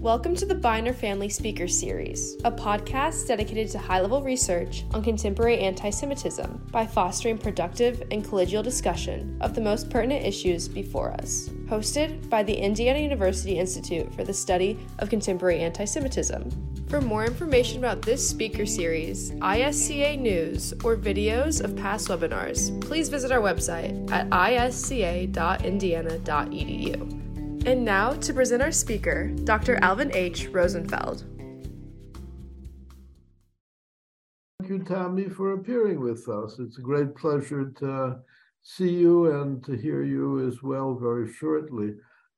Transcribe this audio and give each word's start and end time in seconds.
Welcome 0.00 0.36
to 0.36 0.46
the 0.46 0.54
Biner 0.54 0.94
Family 0.94 1.28
Speaker 1.28 1.66
Series, 1.66 2.36
a 2.44 2.52
podcast 2.52 3.26
dedicated 3.26 3.68
to 3.70 3.78
high 3.78 4.00
level 4.00 4.22
research 4.22 4.84
on 4.94 5.02
contemporary 5.02 5.58
anti 5.58 5.90
Semitism 5.90 6.68
by 6.70 6.86
fostering 6.86 7.36
productive 7.36 8.04
and 8.12 8.24
collegial 8.24 8.62
discussion 8.62 9.36
of 9.40 9.56
the 9.56 9.60
most 9.60 9.90
pertinent 9.90 10.24
issues 10.24 10.68
before 10.68 11.10
us. 11.14 11.48
Hosted 11.66 12.30
by 12.30 12.44
the 12.44 12.54
Indiana 12.54 13.00
University 13.00 13.58
Institute 13.58 14.14
for 14.14 14.22
the 14.22 14.32
Study 14.32 14.78
of 15.00 15.10
Contemporary 15.10 15.58
Anti 15.58 15.84
Semitism. 15.84 16.48
For 16.88 17.00
more 17.00 17.24
information 17.24 17.78
about 17.78 18.00
this 18.00 18.24
speaker 18.26 18.66
series, 18.66 19.32
ISCA 19.32 20.16
news, 20.16 20.74
or 20.84 20.96
videos 20.96 21.60
of 21.60 21.74
past 21.74 22.06
webinars, 22.06 22.80
please 22.80 23.08
visit 23.08 23.32
our 23.32 23.40
website 23.40 24.08
at 24.12 24.28
isca.indiana.edu. 24.28 27.27
And 27.68 27.84
now 27.84 28.14
to 28.14 28.32
present 28.32 28.62
our 28.62 28.72
speaker, 28.72 29.28
Dr. 29.44 29.76
Alvin 29.82 30.10
H. 30.14 30.48
Rosenfeld. 30.48 31.24
Thank 34.58 34.70
you, 34.70 34.78
Tammi, 34.84 35.28
for 35.28 35.52
appearing 35.52 36.00
with 36.00 36.26
us. 36.30 36.58
It's 36.58 36.78
a 36.78 36.80
great 36.80 37.14
pleasure 37.14 37.70
to 37.80 38.20
see 38.62 38.88
you 38.88 39.38
and 39.38 39.62
to 39.64 39.76
hear 39.76 40.02
you 40.02 40.48
as 40.48 40.62
well 40.62 40.94
very 40.94 41.30
shortly. 41.30 41.96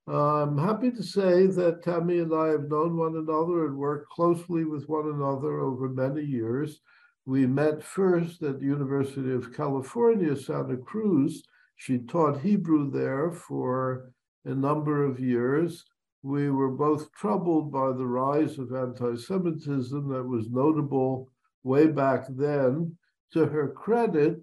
I'm 0.09 0.59
happy 0.59 0.91
to 0.91 1.03
say 1.05 1.47
that 1.47 1.85
Tammi 1.85 2.19
and 2.19 2.35
I 2.35 2.49
have 2.49 2.69
known 2.69 2.97
one 2.97 3.15
another 3.15 3.67
and 3.67 3.77
worked 3.77 4.11
closely 4.11 4.65
with 4.65 4.89
one 4.89 5.11
another 5.11 5.61
over 5.61 5.89
many 5.89 6.25
years. 6.25 6.81
We 7.25 7.47
met 7.47 7.85
first 7.85 8.43
at 8.43 8.59
the 8.59 8.67
University 8.67 9.33
of 9.33 9.55
California, 9.55 10.35
Santa 10.35 10.77
Cruz. 10.77 11.45
She 11.77 11.99
taught 11.99 12.41
Hebrew 12.41 12.91
there 12.91 13.31
for 13.31 14.11
a 14.45 14.55
number 14.55 15.05
of 15.05 15.21
years. 15.21 15.85
We 16.23 16.51
were 16.51 16.71
both 16.71 17.13
troubled 17.13 17.73
by 17.73 17.93
the 17.93 18.07
rise 18.07 18.59
of 18.59 18.75
anti 18.75 19.17
Semitism 19.17 20.09
that 20.09 20.25
was 20.25 20.51
notable 20.51 21.29
way 21.63 21.87
back 21.87 22.27
then. 22.29 22.97
To 23.33 23.47
her 23.47 23.69
credit, 23.69 24.41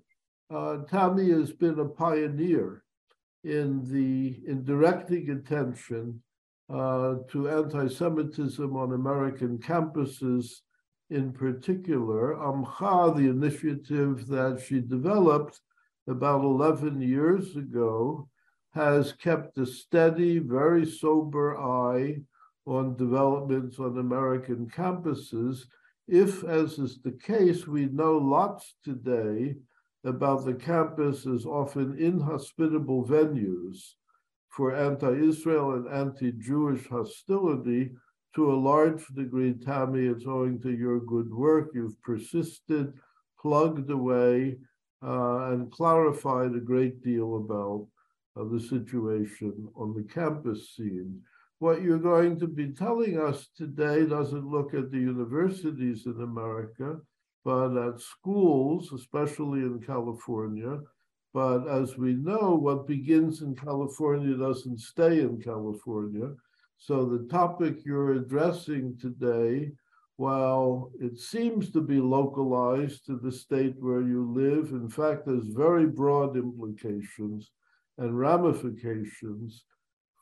uh, 0.50 0.78
Tammi 0.90 1.30
has 1.31 1.52
been 1.52 1.80
a 1.80 1.86
pioneer 1.86 2.84
in 3.44 3.84
the 3.92 4.40
in 4.50 4.64
directing 4.64 5.30
attention 5.30 6.22
uh, 6.70 7.16
to 7.31 7.50
anti-Semitism 7.50 8.75
on 8.75 8.94
American 8.94 9.58
campuses, 9.58 10.62
in 11.09 11.31
particular. 11.31 12.36
Amcha, 12.36 13.16
the 13.16 13.30
initiative 13.30 14.28
that 14.28 14.62
she 14.66 14.81
developed 14.81 15.62
about 16.08 16.44
11 16.44 17.02
years 17.02 17.56
ago, 17.56 18.28
has 18.73 19.14
kept 19.14 19.58
a 19.58 19.66
steady, 19.66 20.40
very 20.40 20.86
sober 20.86 21.58
eye 21.58 22.18
on 22.66 22.96
developments 22.96 23.80
on 23.80 23.98
American 23.98 24.68
campuses. 24.68 25.66
If, 26.08 26.44
as 26.44 26.78
is 26.78 27.00
the 27.04 27.12
case, 27.12 27.68
we 27.68 27.86
know 27.86 28.18
lots 28.18 28.76
today 28.84 29.56
about 30.04 30.46
the 30.46 30.54
campus 30.54 31.26
as 31.26 31.46
often 31.46 31.98
inhospitable 31.98 33.06
venues 33.06 33.94
for 34.50 34.76
anti 34.76 35.14
Israel 35.14 35.74
and 35.74 35.88
anti 35.88 36.31
Jewish 36.31 36.88
hostility. 36.88 37.92
To 38.36 38.52
a 38.52 38.62
large 38.72 39.04
degree, 39.16 39.54
Tammi, 39.54 40.06
it's 40.06 40.28
owing 40.28 40.62
to 40.62 40.72
your 40.72 41.00
good 41.00 41.34
work. 41.34 41.72
You've 41.74 42.00
persisted, 42.04 42.94
plugged 43.40 43.90
away, 43.90 44.58
uh, 45.04 45.52
and 45.52 45.72
clarified 45.72 46.54
a 46.54 46.59
great 46.59 47.04
deal 47.04 47.38
about 47.38 47.88
of 48.38 48.52
the 48.52 48.60
situation 48.60 49.68
on 49.76 49.94
the 49.94 50.04
campus 50.04 50.76
scene. 50.76 51.22
What 51.60 51.82
you're 51.82 51.98
going 51.98 52.40
to 52.40 52.48
be 52.48 52.72
telling 52.72 53.20
us 53.20 53.48
today 53.58 54.06
doesn't 54.06 54.48
look 54.48 54.76
at 54.76 54.92
the 54.92 55.00
universities 55.00 56.06
in 56.06 56.22
America, 56.22 56.98
but 57.44 57.76
at 57.76 58.00
schools, 58.00 58.94
especially 58.94 59.62
in 59.62 59.81
California. 59.86 60.80
But 61.34 61.68
as 61.68 61.97
we 61.97 62.14
know, 62.14 62.56
what 62.56 62.88
begins 62.88 63.42
in 63.42 63.56
California 63.56 64.38
doesn't 64.38 64.80
stay 64.80 65.22
in 65.22 65.42
California. 65.42 66.30
So 66.78 67.06
the 67.06 67.28
topic 67.28 67.78
you're 67.84 68.14
addressing 68.14 68.97
today, 69.00 69.72
while 70.18 70.92
it 71.00 71.18
seems 71.20 71.72
to 71.72 71.81
be 71.81 72.00
localized 72.00 73.06
to 73.06 73.18
the 73.18 73.31
state 73.31 73.76
where 73.80 74.02
you 74.02 74.31
live, 74.31 74.72
in 74.72 74.90
fact, 74.90 75.28
has 75.28 75.47
very 75.47 75.88
broad 75.88 76.38
implications 76.38 77.52
and 77.97 78.18
ramifications 78.18 79.63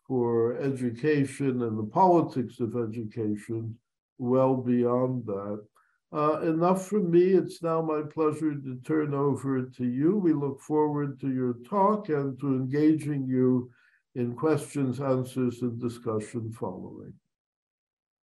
for 0.07 0.57
education 0.57 1.61
and 1.63 1.77
the 1.77 1.89
politics 1.91 2.59
of 2.59 2.75
education 2.75 3.75
well 4.17 4.55
beyond 4.55 5.25
that. 5.25 5.65
Uh, 6.13 6.39
enough 6.41 6.87
from 6.87 7.11
me. 7.11 7.33
It's 7.33 7.61
now 7.61 7.81
my 7.81 8.01
pleasure 8.01 8.53
to 8.53 8.79
turn 8.85 9.13
over 9.13 9.63
to 9.63 9.85
you. 9.85 10.17
We 10.17 10.33
look 10.33 10.61
forward 10.61 11.19
to 11.21 11.29
your 11.29 11.55
talk 11.67 12.09
and 12.09 12.39
to 12.39 12.47
engaging 12.47 13.25
you 13.27 13.69
in 14.13 14.33
questions, 14.33 15.01
answers, 15.01 15.61
and 15.61 15.79
discussion 15.81 16.53
following. 16.53 17.13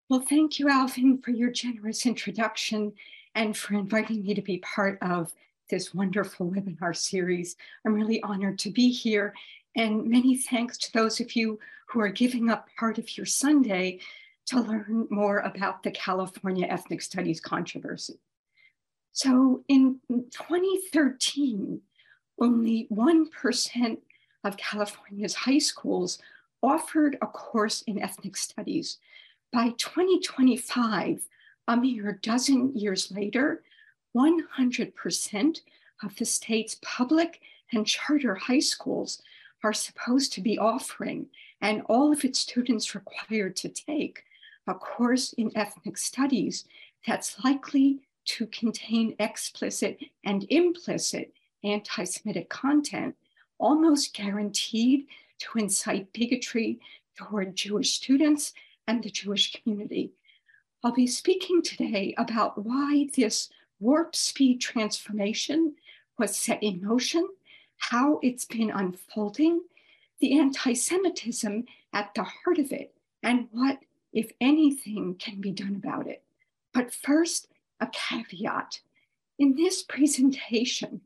Well, 0.09 0.21
thank 0.21 0.59
you, 0.59 0.69
Alvin, 0.69 1.21
for 1.23 1.33
your 1.33 1.51
generous 1.51 2.07
introduction 2.07 2.93
and 3.35 3.57
for 3.57 3.75
inviting 3.75 4.23
me 4.23 4.35
to 4.35 4.43
be 4.43 4.59
part 4.59 4.99
of 5.03 5.33
this 5.73 5.95
wonderful 5.95 6.51
webinar 6.51 6.95
series. 6.95 7.57
I'm 7.87 7.95
really 7.95 8.23
honored 8.23 8.59
to 8.59 8.71
be 8.71 8.93
here. 8.93 9.33
And 9.75 10.07
many 10.07 10.37
thanks 10.37 10.77
to 10.77 10.93
those 10.93 11.19
of 11.19 11.35
you 11.35 11.59
who 11.89 11.99
are 12.01 12.11
giving 12.11 12.51
up 12.51 12.69
part 12.79 12.99
of 12.99 13.17
your 13.17 13.25
Sunday 13.25 14.01
to 14.47 14.61
learn 14.61 15.07
more 15.09 15.39
about 15.39 15.83
the 15.83 15.91
California 15.91 16.67
Ethnic 16.67 17.01
Studies 17.01 17.41
controversy. 17.41 18.21
So 19.13 19.65
in 19.69 19.99
2013, 20.11 21.81
only 22.39 22.87
1% 22.93 23.99
of 24.45 24.57
California's 24.59 25.35
high 25.35 25.59
schools 25.59 26.19
offered 26.63 27.17
a 27.23 27.27
course 27.27 27.81
in 27.83 27.99
ethnic 27.99 28.37
studies. 28.37 28.99
By 29.55 29.71
2025, 29.79 31.27
a 31.69 31.77
mere 31.79 32.21
dozen 32.23 32.77
years 32.77 33.11
later, 33.11 33.63
100% 34.17 35.61
of 36.03 36.17
the 36.17 36.25
state's 36.25 36.79
public 36.83 37.41
and 37.73 37.87
charter 37.87 38.35
high 38.35 38.59
schools 38.59 39.23
are 39.65 39.73
supposed 39.73 40.33
to 40.33 40.41
be 40.41 40.59
offering, 40.59 41.27
and 41.61 41.83
all 41.87 42.13
of 42.13 42.25
its 42.25 42.41
students 42.41 42.95
required 42.95 43.57
to 43.57 43.69
take 43.69 44.25
a 44.67 44.75
course 44.75 45.33
in 45.35 45.57
ethnic 45.57 45.97
studies 45.97 46.65
that's 47.07 47.43
likely 47.45 48.01
to 48.25 48.47
contain 48.47 49.15
explicit 49.19 49.99
and 50.25 50.47
implicit 50.51 51.33
anti 51.65 52.05
Semitic 52.05 52.49
content, 52.49 53.17
almost 53.59 54.15
guaranteed 54.15 55.07
to 55.39 55.59
incite 55.59 56.13
bigotry 56.13 56.81
toward 57.17 57.57
Jewish 57.57 57.93
students 57.93 58.53
and 58.87 59.03
the 59.03 59.11
Jewish 59.11 59.53
community. 59.53 60.13
I'll 60.83 60.93
be 60.93 61.07
speaking 61.07 61.63
today 61.63 62.15
about 62.19 62.65
why 62.65 63.09
this 63.17 63.49
warp 63.83 64.15
speed 64.15 64.61
transformation 64.61 65.75
was 66.17 66.37
set 66.37 66.63
in 66.63 66.85
motion, 66.85 67.29
how 67.79 68.21
it's 68.23 68.45
been 68.45 68.71
unfolding, 68.71 69.61
the 70.21 70.39
anti 70.39 70.73
Semitism 70.73 71.67
at 71.93 72.15
the 72.15 72.23
heart 72.23 72.59
of 72.59 72.71
it, 72.71 72.95
and 73.23 73.49
what, 73.51 73.81
if 74.13 74.31
anything, 74.41 75.17
can 75.19 75.41
be 75.41 75.51
done 75.51 75.75
about 75.75 76.07
it. 76.07 76.23
But 76.73 76.95
first, 76.95 77.49
a 77.81 77.89
caveat. 77.89 78.81
In 79.39 79.57
this 79.57 79.83
presentation, 79.83 81.01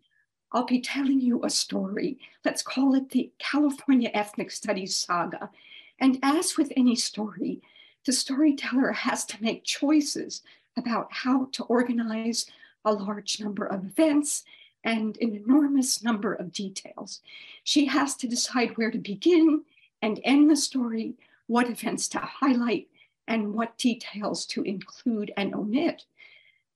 I'll 0.52 0.66
be 0.66 0.80
telling 0.80 1.20
you 1.20 1.42
a 1.42 1.50
story. 1.50 2.18
Let's 2.44 2.62
call 2.62 2.94
it 2.94 3.10
the 3.10 3.30
California 3.38 4.10
Ethnic 4.12 4.50
Studies 4.50 4.94
Saga. 4.94 5.50
And 5.98 6.18
as 6.22 6.58
with 6.58 6.72
any 6.76 6.94
story, 6.94 7.62
the 8.04 8.12
storyteller 8.12 8.92
has 8.92 9.24
to 9.26 9.42
make 9.42 9.64
choices 9.64 10.42
about 10.76 11.08
how 11.10 11.48
to 11.52 11.64
organize 11.64 12.46
a 12.86 12.92
large 12.92 13.40
number 13.40 13.66
of 13.66 13.84
events 13.84 14.44
and 14.84 15.18
an 15.20 15.34
enormous 15.34 16.02
number 16.02 16.32
of 16.32 16.52
details. 16.52 17.20
She 17.64 17.86
has 17.86 18.14
to 18.16 18.28
decide 18.28 18.76
where 18.76 18.92
to 18.92 18.98
begin 18.98 19.62
and 20.00 20.20
end 20.22 20.48
the 20.48 20.56
story, 20.56 21.14
what 21.48 21.68
events 21.68 22.06
to 22.08 22.18
highlight, 22.18 22.86
and 23.26 23.52
what 23.52 23.76
details 23.76 24.46
to 24.46 24.62
include 24.62 25.32
and 25.36 25.54
omit. 25.54 26.04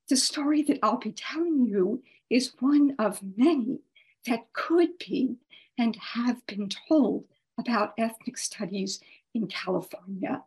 The 0.08 0.16
story 0.16 0.62
that 0.62 0.80
I'll 0.82 0.98
be 0.98 1.12
telling 1.12 1.66
you 1.66 2.02
is 2.28 2.54
one 2.58 2.96
of 2.98 3.20
many 3.36 3.78
that 4.26 4.52
could 4.52 4.98
be 4.98 5.36
and 5.78 5.94
have 5.96 6.44
been 6.46 6.68
told 6.88 7.24
about 7.56 7.94
ethnic 7.96 8.36
studies 8.36 9.00
in 9.34 9.46
California. 9.46 10.42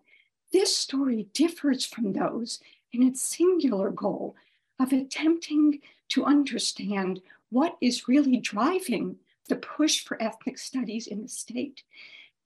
This 0.51 0.75
story 0.75 1.27
differs 1.33 1.85
from 1.85 2.11
those 2.11 2.59
in 2.91 3.01
its 3.01 3.21
singular 3.21 3.89
goal 3.89 4.35
of 4.79 4.91
attempting 4.91 5.79
to 6.09 6.25
understand 6.25 7.21
what 7.49 7.77
is 7.81 8.07
really 8.07 8.37
driving 8.37 9.17
the 9.47 9.55
push 9.55 10.03
for 10.03 10.21
ethnic 10.21 10.57
studies 10.57 11.07
in 11.07 11.21
the 11.21 11.27
state. 11.27 11.83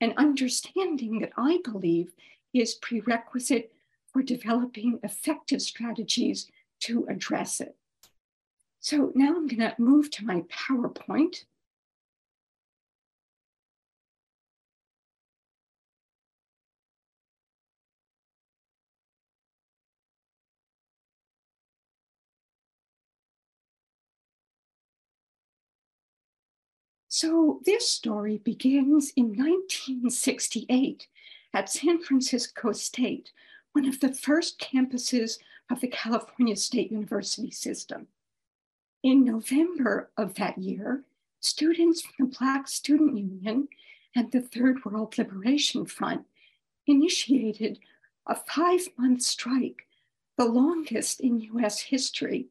An 0.01 0.13
understanding 0.17 1.19
that 1.19 1.31
I 1.37 1.59
believe 1.63 2.13
is 2.53 2.75
prerequisite 2.75 3.71
for 4.11 4.21
developing 4.21 4.99
effective 5.03 5.61
strategies 5.61 6.47
to 6.81 7.05
address 7.09 7.61
it. 7.61 7.75
So 8.79 9.11
now 9.15 9.35
I'm 9.35 9.47
going 9.47 9.59
to 9.59 9.75
move 9.77 10.09
to 10.11 10.25
my 10.25 10.41
PowerPoint. 10.41 11.43
So 27.19 27.61
this 27.65 27.89
story 27.89 28.37
begins 28.37 29.11
in 29.15 29.29
1968 29.29 31.07
at 31.51 31.67
San 31.67 31.99
Francisco 31.99 32.73
State, 32.73 33.31
one 33.71 33.87
of 33.87 33.99
the 34.01 34.13
first 34.13 34.59
campuses 34.59 35.39
of 35.71 35.81
the 35.81 35.87
California 35.87 36.55
State 36.55 36.91
University 36.91 37.49
system. 37.49 38.05
In 39.01 39.25
November 39.25 40.11
of 40.15 40.35
that 40.35 40.59
year, 40.59 41.05
students 41.39 42.01
from 42.03 42.27
the 42.27 42.37
Black 42.37 42.67
Student 42.67 43.17
Union 43.17 43.67
and 44.15 44.31
the 44.31 44.41
Third 44.41 44.85
World 44.85 45.17
Liberation 45.17 45.87
Front 45.87 46.23
initiated 46.85 47.79
a 48.27 48.35
five 48.35 48.89
month 48.95 49.23
strike, 49.23 49.87
the 50.37 50.45
longest 50.45 51.19
in 51.21 51.39
US 51.39 51.79
history. 51.79 52.49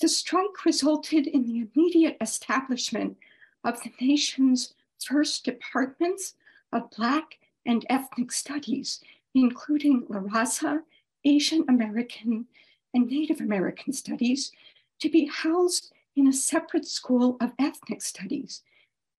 The 0.00 0.06
strike 0.06 0.64
resulted 0.64 1.26
in 1.26 1.44
the 1.44 1.66
immediate 1.74 2.18
establishment 2.20 3.16
of 3.64 3.82
the 3.82 3.92
nation's 4.00 4.74
first 5.04 5.44
departments 5.44 6.34
of 6.72 6.90
Black 6.90 7.38
and 7.64 7.84
ethnic 7.88 8.32
studies, 8.32 9.00
including 9.34 10.04
La 10.08 10.20
Raza, 10.20 10.80
Asian 11.24 11.64
American, 11.68 12.46
and 12.94 13.08
Native 13.08 13.40
American 13.40 13.92
studies, 13.92 14.52
to 15.00 15.08
be 15.08 15.26
housed 15.26 15.92
in 16.14 16.26
a 16.26 16.32
separate 16.32 16.86
school 16.86 17.36
of 17.40 17.52
ethnic 17.58 18.00
studies. 18.00 18.62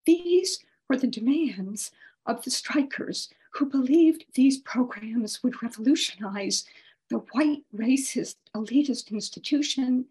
These 0.05 0.59
were 0.89 0.97
the 0.97 1.07
demands 1.07 1.91
of 2.25 2.43
the 2.43 2.51
strikers 2.51 3.29
who 3.51 3.65
believed 3.65 4.25
these 4.33 4.57
programs 4.59 5.43
would 5.43 5.61
revolutionize 5.61 6.65
the 7.09 7.19
white 7.33 7.63
racist 7.75 8.35
elitist 8.55 9.11
institution 9.11 10.05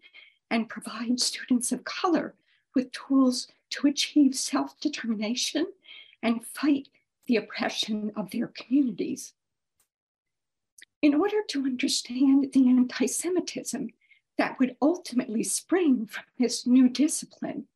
and 0.49 0.69
provide 0.69 1.19
students 1.19 1.71
of 1.71 1.83
color 1.83 2.33
with 2.73 2.91
tools 2.91 3.47
to 3.69 3.87
achieve 3.87 4.35
self 4.35 4.79
determination 4.79 5.67
and 6.23 6.45
fight 6.45 6.89
the 7.27 7.35
oppression 7.35 8.11
of 8.15 8.31
their 8.31 8.47
communities. 8.47 9.33
In 11.01 11.13
order 11.13 11.43
to 11.49 11.65
understand 11.65 12.51
the 12.53 12.67
anti 12.67 13.05
Semitism 13.05 13.89
that 14.37 14.57
would 14.59 14.75
ultimately 14.81 15.43
spring 15.43 16.07
from 16.07 16.25
this 16.39 16.65
new 16.65 16.89
discipline, 16.89 17.67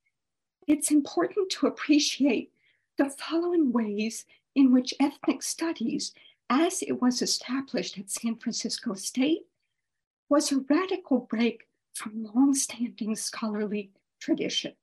it's 0.68 0.92
important 0.92 1.50
to 1.52 1.68
appreciate 1.68 2.52
the 2.98 3.10
following 3.10 3.72
ways 3.72 4.26
in 4.56 4.72
which 4.72 4.94
ethnic 5.00 5.44
studies, 5.44 6.14
as 6.50 6.82
it 6.82 7.02
was 7.02 7.22
established 7.22 7.98
at 7.98 8.10
San 8.10 8.36
Francisco 8.36 8.94
State, 8.94 9.46
was 10.30 10.52
a 10.52 10.60
radical 10.70 11.20
break 11.20 11.68
from 11.94 12.24
longstanding 12.34 13.16
scholarly 13.16 13.92
tradition. 14.20 14.74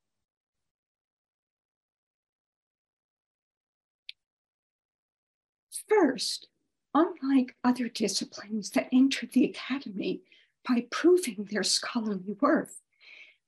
First, 5.89 6.47
unlike 6.93 7.55
other 7.63 7.89
disciplines 7.89 8.69
that 8.71 8.89
entered 8.93 9.31
the 9.31 9.45
academy 9.45 10.21
by 10.67 10.85
proving 10.91 11.47
their 11.49 11.63
scholarly 11.63 12.37
worth, 12.39 12.81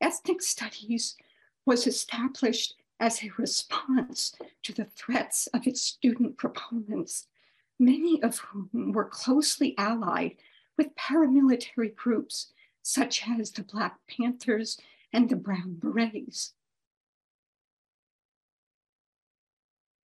ethnic 0.01 0.41
studies 0.41 1.15
was 1.65 1.85
established 1.85 2.75
as 2.99 3.23
a 3.23 3.31
response 3.37 4.35
to 4.63 4.73
the 4.73 4.85
threats 4.85 5.47
of 5.47 5.67
its 5.67 5.81
student 5.81 6.37
proponents, 6.37 7.27
many 7.79 8.21
of 8.23 8.39
whom 8.39 8.91
were 8.91 9.05
closely 9.05 9.75
allied 9.77 10.35
with 10.77 10.95
paramilitary 10.95 11.95
groups 11.95 12.53
such 12.81 13.27
as 13.27 13.51
the 13.51 13.63
Black 13.63 13.99
Panthers 14.07 14.79
and 15.13 15.29
the 15.29 15.35
Brown 15.35 15.75
Berets. 15.75 16.53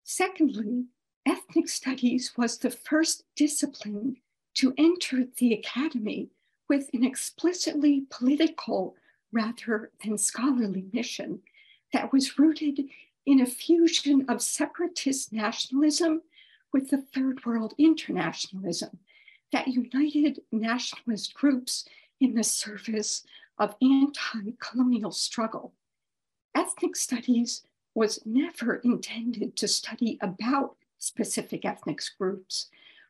Secondly, 0.04 0.86
ethnic 1.26 1.68
studies 1.68 2.34
was 2.38 2.58
the 2.58 2.70
first 2.70 3.24
discipline 3.36 4.18
to 4.56 4.74
enter 4.78 5.26
the 5.38 5.54
academy 5.54 6.30
with 6.70 6.90
an 6.94 7.04
explicitly 7.04 8.06
political 8.10 8.96
rather 9.32 9.92
than 10.04 10.18
scholarly 10.18 10.86
mission 10.94 11.42
that 11.94 12.12
was 12.12 12.40
rooted 12.40 12.82
in 13.26 13.42
a 13.42 13.46
fusion 13.46 14.26
of 14.30 14.42
separatist 14.42 15.34
nationalism 15.34 16.22
with 16.72 16.90
the 16.90 16.98
third 16.98 17.46
world 17.46 17.74
internationalism 17.78 19.00
that 19.52 19.68
united 19.68 20.42
nationalist 20.52 21.34
groups 21.34 21.86
in 22.20 22.34
the 22.34 22.44
service 22.44 23.24
of 23.58 23.76
anti 23.82 24.54
colonial 24.60 25.12
struggle. 25.12 25.74
Ethnic 26.56 26.96
studies 26.96 27.64
was 27.94 28.20
never 28.26 28.76
intended 28.78 29.56
to 29.56 29.68
study 29.68 30.18
about 30.22 30.76
specific 31.06 31.66
ethnic 31.66 32.02
groups. 32.18 32.68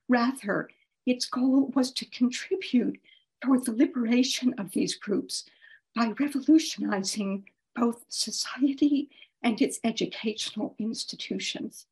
Rather, 0.08 0.70
its 1.06 1.26
goal 1.26 1.72
was 1.76 1.92
to 1.92 2.06
contribute 2.06 3.00
toward 3.42 3.66
the 3.66 3.72
liberation 3.72 4.54
of 4.58 4.72
these 4.72 4.96
groups 4.96 5.46
by 5.96 6.14
revolutionizing 6.20 7.46
both 7.76 8.06
society 8.10 9.10
and 9.44 9.62
its 9.62 9.80
educational 9.84 10.76
institutions. 10.80 11.86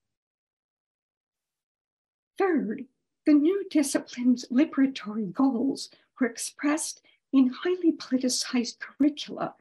Third, 2.38 2.86
the 3.26 3.34
new 3.34 3.64
discipline's 3.70 4.46
liberatory 4.52 5.32
goals 5.32 5.90
were 6.20 6.28
expressed 6.28 7.02
in 7.32 7.54
highly 7.64 7.92
politicized 7.92 8.80
curricula 8.80 9.54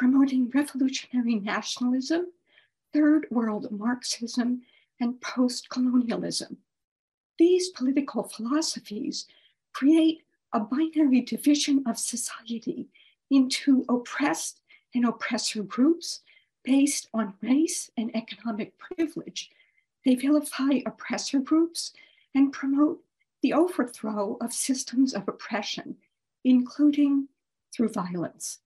promoting 0.00 0.50
revolutionary 0.54 1.34
nationalism, 1.34 2.24
third 2.90 3.26
world 3.30 3.70
Marxism, 3.70 4.62
and 5.00 5.20
post 5.20 5.68
colonialism. 5.70 6.58
These 7.38 7.70
political 7.70 8.24
philosophies 8.24 9.26
create 9.72 10.22
a 10.52 10.60
binary 10.60 11.22
division 11.22 11.82
of 11.86 11.98
society 11.98 12.88
into 13.30 13.84
oppressed 13.88 14.60
and 14.94 15.06
oppressor 15.06 15.62
groups 15.62 16.20
based 16.64 17.08
on 17.14 17.34
race 17.42 17.90
and 17.96 18.14
economic 18.14 18.76
privilege. 18.78 19.50
They 20.04 20.14
vilify 20.14 20.80
oppressor 20.84 21.38
groups 21.38 21.92
and 22.34 22.52
promote 22.52 23.00
the 23.42 23.52
overthrow 23.54 24.36
of 24.40 24.52
systems 24.52 25.14
of 25.14 25.26
oppression, 25.28 25.96
including 26.44 27.28
through 27.72 27.88
violence. 27.88 28.58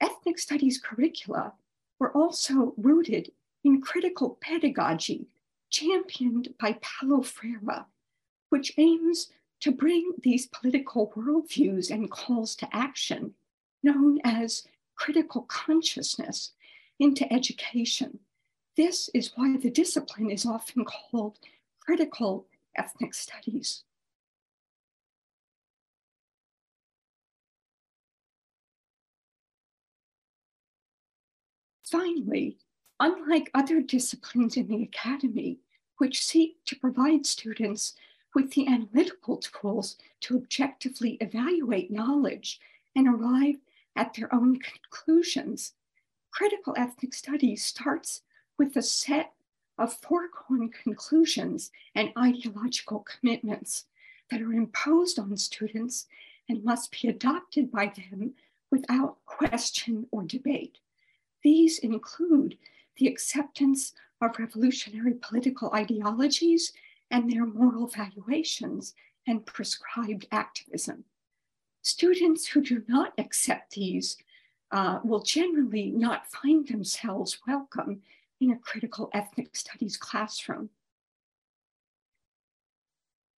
Ethnic 0.00 0.38
studies 0.38 0.78
curricula 0.78 1.54
were 1.98 2.12
also 2.12 2.74
rooted 2.76 3.32
in 3.64 3.80
critical 3.80 4.38
pedagogy 4.40 5.26
championed 5.70 6.54
by 6.60 6.78
Paulo 6.80 7.22
Freire, 7.22 7.86
which 8.50 8.72
aims 8.78 9.30
to 9.60 9.70
bring 9.70 10.12
these 10.22 10.46
political 10.46 11.12
worldviews 11.16 11.90
and 11.90 12.10
calls 12.10 12.54
to 12.56 12.68
action, 12.72 13.34
known 13.82 14.18
as 14.24 14.66
critical 14.94 15.42
consciousness, 15.42 16.52
into 16.98 17.30
education. 17.32 18.18
This 18.76 19.10
is 19.14 19.32
why 19.34 19.56
the 19.56 19.70
discipline 19.70 20.30
is 20.30 20.46
often 20.46 20.84
called 20.84 21.38
critical 21.80 22.46
ethnic 22.76 23.14
studies. 23.14 23.84
Finally, 31.84 32.58
unlike 33.00 33.50
other 33.54 33.80
disciplines 33.80 34.56
in 34.56 34.68
the 34.68 34.82
academy, 34.82 35.58
which 35.98 36.24
seek 36.24 36.56
to 36.64 36.76
provide 36.76 37.26
students 37.26 37.94
with 38.34 38.52
the 38.52 38.66
analytical 38.66 39.38
tools 39.38 39.96
to 40.20 40.36
objectively 40.36 41.16
evaluate 41.20 41.90
knowledge 41.90 42.60
and 42.94 43.08
arrive 43.08 43.56
at 43.96 44.14
their 44.14 44.32
own 44.34 44.58
conclusions, 44.58 45.72
critical 46.30 46.74
ethnic 46.76 47.14
studies 47.14 47.64
starts 47.64 48.22
with 48.58 48.76
a 48.76 48.82
set 48.82 49.32
of 49.78 49.92
foregone 49.92 50.70
conclusions 50.70 51.70
and 51.94 52.12
ideological 52.18 53.00
commitments 53.00 53.84
that 54.30 54.42
are 54.42 54.52
imposed 54.52 55.18
on 55.18 55.36
students 55.36 56.06
and 56.48 56.64
must 56.64 56.90
be 56.90 57.08
adopted 57.08 57.70
by 57.70 57.86
them 57.86 58.32
without 58.70 59.16
question 59.24 60.06
or 60.10 60.22
debate. 60.22 60.78
These 61.42 61.78
include 61.78 62.56
the 62.96 63.06
acceptance 63.06 63.92
of 64.20 64.38
revolutionary 64.38 65.14
political 65.14 65.70
ideologies 65.74 66.72
and 67.10 67.30
their 67.30 67.46
moral 67.46 67.86
valuations 67.86 68.94
and 69.26 69.46
prescribed 69.46 70.26
activism. 70.32 71.04
Students 71.82 72.48
who 72.48 72.62
do 72.62 72.82
not 72.88 73.12
accept 73.18 73.74
these 73.74 74.16
uh, 74.72 74.98
will 75.04 75.22
generally 75.22 75.90
not 75.90 76.26
find 76.26 76.66
themselves 76.66 77.38
welcome 77.46 78.02
in 78.40 78.50
a 78.50 78.58
critical 78.58 79.10
ethnic 79.14 79.54
studies 79.54 79.96
classroom. 79.96 80.70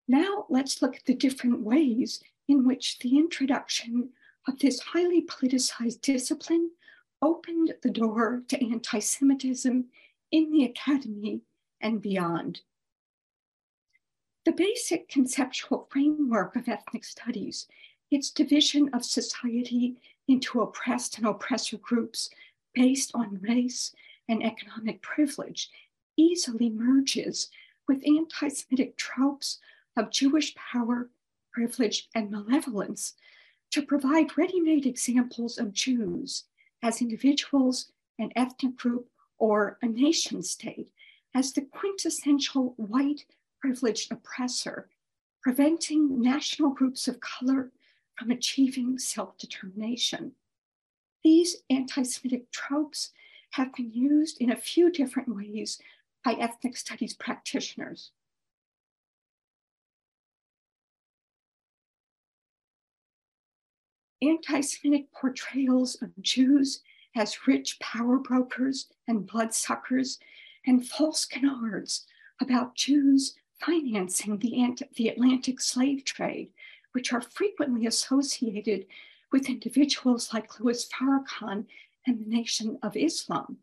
Now 0.06 0.46
let's 0.48 0.80
look 0.80 0.96
at 0.96 1.04
the 1.04 1.14
different 1.14 1.60
ways 1.60 2.22
in 2.48 2.66
which 2.66 2.98
the 3.00 3.18
introduction 3.18 4.10
of 4.46 4.58
this 4.58 4.80
highly 4.80 5.22
politicized 5.22 6.00
discipline 6.00 6.70
opened 7.20 7.74
the 7.82 7.90
door 7.90 8.42
to 8.48 8.64
anti-Semitism 8.64 9.84
in 10.30 10.52
the 10.52 10.64
academy 10.64 11.40
and 11.80 12.02
beyond. 12.02 12.60
The 14.44 14.52
basic 14.52 15.08
conceptual 15.08 15.88
framework 15.90 16.56
of 16.56 16.68
ethnic 16.68 17.04
studies, 17.04 17.66
its 18.10 18.30
division 18.30 18.88
of 18.92 19.04
society 19.04 19.96
into 20.28 20.60
oppressed 20.60 21.18
and 21.18 21.26
oppressor 21.26 21.78
groups 21.78 22.30
based 22.74 23.10
on 23.14 23.40
race 23.42 23.94
and 24.28 24.42
economic 24.42 25.02
privilege, 25.02 25.70
easily 26.16 26.70
merges 26.70 27.50
with 27.86 28.06
anti 28.06 28.48
Semitic 28.48 28.96
tropes 28.96 29.58
of 29.96 30.10
Jewish 30.10 30.54
power, 30.54 31.10
privilege, 31.52 32.08
and 32.14 32.30
malevolence 32.30 33.14
to 33.70 33.82
provide 33.82 34.36
ready 34.38 34.60
made 34.60 34.86
examples 34.86 35.58
of 35.58 35.72
Jews 35.72 36.44
as 36.82 37.00
individuals, 37.00 37.92
an 38.18 38.32
ethnic 38.36 38.76
group, 38.76 39.08
or 39.38 39.78
a 39.82 39.86
nation 39.86 40.42
state 40.42 40.88
as 41.34 41.52
the 41.52 41.62
quintessential 41.62 42.74
white 42.76 43.24
privileged 43.60 44.10
oppressor, 44.10 44.88
preventing 45.42 46.20
national 46.20 46.70
groups 46.70 47.06
of 47.08 47.20
color 47.20 47.70
from 48.16 48.30
achieving 48.30 48.98
self 48.98 49.36
determination. 49.38 50.32
These 51.22 51.56
anti 51.70 52.02
Semitic 52.02 52.50
tropes 52.50 53.10
have 53.50 53.74
been 53.74 53.92
used 53.92 54.40
in 54.40 54.50
a 54.50 54.56
few 54.56 54.90
different 54.90 55.34
ways 55.34 55.80
by 56.24 56.32
ethnic 56.34 56.76
studies 56.76 57.14
practitioners. 57.14 58.10
Anti 64.20 64.60
Semitic 64.60 65.12
portrayals 65.12 66.00
of 66.02 66.10
Jews 66.20 66.80
as 67.14 67.46
rich 67.46 67.78
power 67.78 68.18
brokers 68.18 68.88
and 69.06 69.26
bloodsuckers 69.26 70.18
and 70.66 70.86
false 70.86 71.24
canards 71.24 72.04
about 72.40 72.74
Jews 72.74 73.36
financing 73.60 74.38
the, 74.38 74.76
the 74.96 75.08
Atlantic 75.08 75.60
slave 75.60 76.04
trade, 76.04 76.50
which 76.92 77.12
are 77.12 77.20
frequently 77.20 77.86
associated 77.86 78.86
with 79.32 79.48
individuals 79.48 80.32
like 80.32 80.58
Louis 80.58 80.88
Farrakhan 80.88 81.66
and 82.06 82.20
the 82.20 82.28
Nation 82.28 82.78
of 82.82 82.96
Islam, 82.96 83.58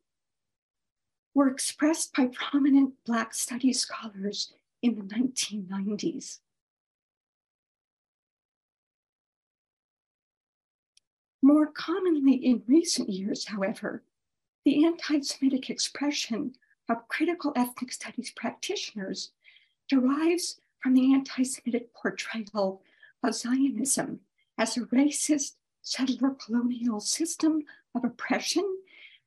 were 1.34 1.50
expressed 1.50 2.16
by 2.16 2.28
prominent 2.28 2.94
Black 3.06 3.34
studies 3.34 3.80
scholars 3.80 4.54
in 4.82 4.96
the 4.96 5.02
1990s. 5.02 6.40
More 11.46 11.68
commonly 11.68 12.34
in 12.34 12.64
recent 12.66 13.08
years, 13.08 13.46
however, 13.46 14.02
the 14.64 14.84
anti 14.84 15.20
Semitic 15.20 15.70
expression 15.70 16.56
of 16.90 17.08
critical 17.08 17.54
ethnic 17.56 17.92
studies 17.92 18.32
practitioners 18.32 19.30
derives 19.88 20.60
from 20.80 20.96
the 20.96 21.14
anti 21.14 21.44
Semitic 21.44 21.94
portrayal 21.94 22.82
of 23.22 23.36
Zionism 23.36 24.22
as 24.58 24.76
a 24.76 24.88
racist 24.88 25.58
settler 25.84 26.32
colonial 26.32 27.00
system 27.00 27.62
of 27.94 28.04
oppression 28.04 28.80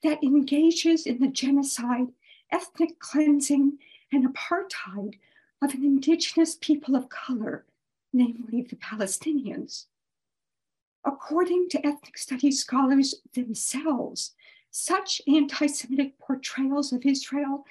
that 0.02 0.20
engages 0.20 1.06
in 1.06 1.20
the 1.20 1.28
genocide, 1.28 2.08
ethnic 2.50 2.98
cleansing, 2.98 3.78
and 4.10 4.26
apartheid 4.26 5.20
of 5.62 5.72
an 5.72 5.84
indigenous 5.84 6.56
people 6.56 6.96
of 6.96 7.10
color, 7.10 7.64
namely 8.12 8.62
the 8.62 8.74
Palestinians. 8.74 9.84
According 11.04 11.68
to 11.70 11.86
ethnic 11.86 12.18
studies 12.18 12.60
scholars 12.60 13.14
themselves, 13.34 14.32
such 14.70 15.22
anti 15.26 15.66
Semitic 15.66 16.18
portrayals 16.18 16.92
of 16.92 17.06
Israel 17.06 17.64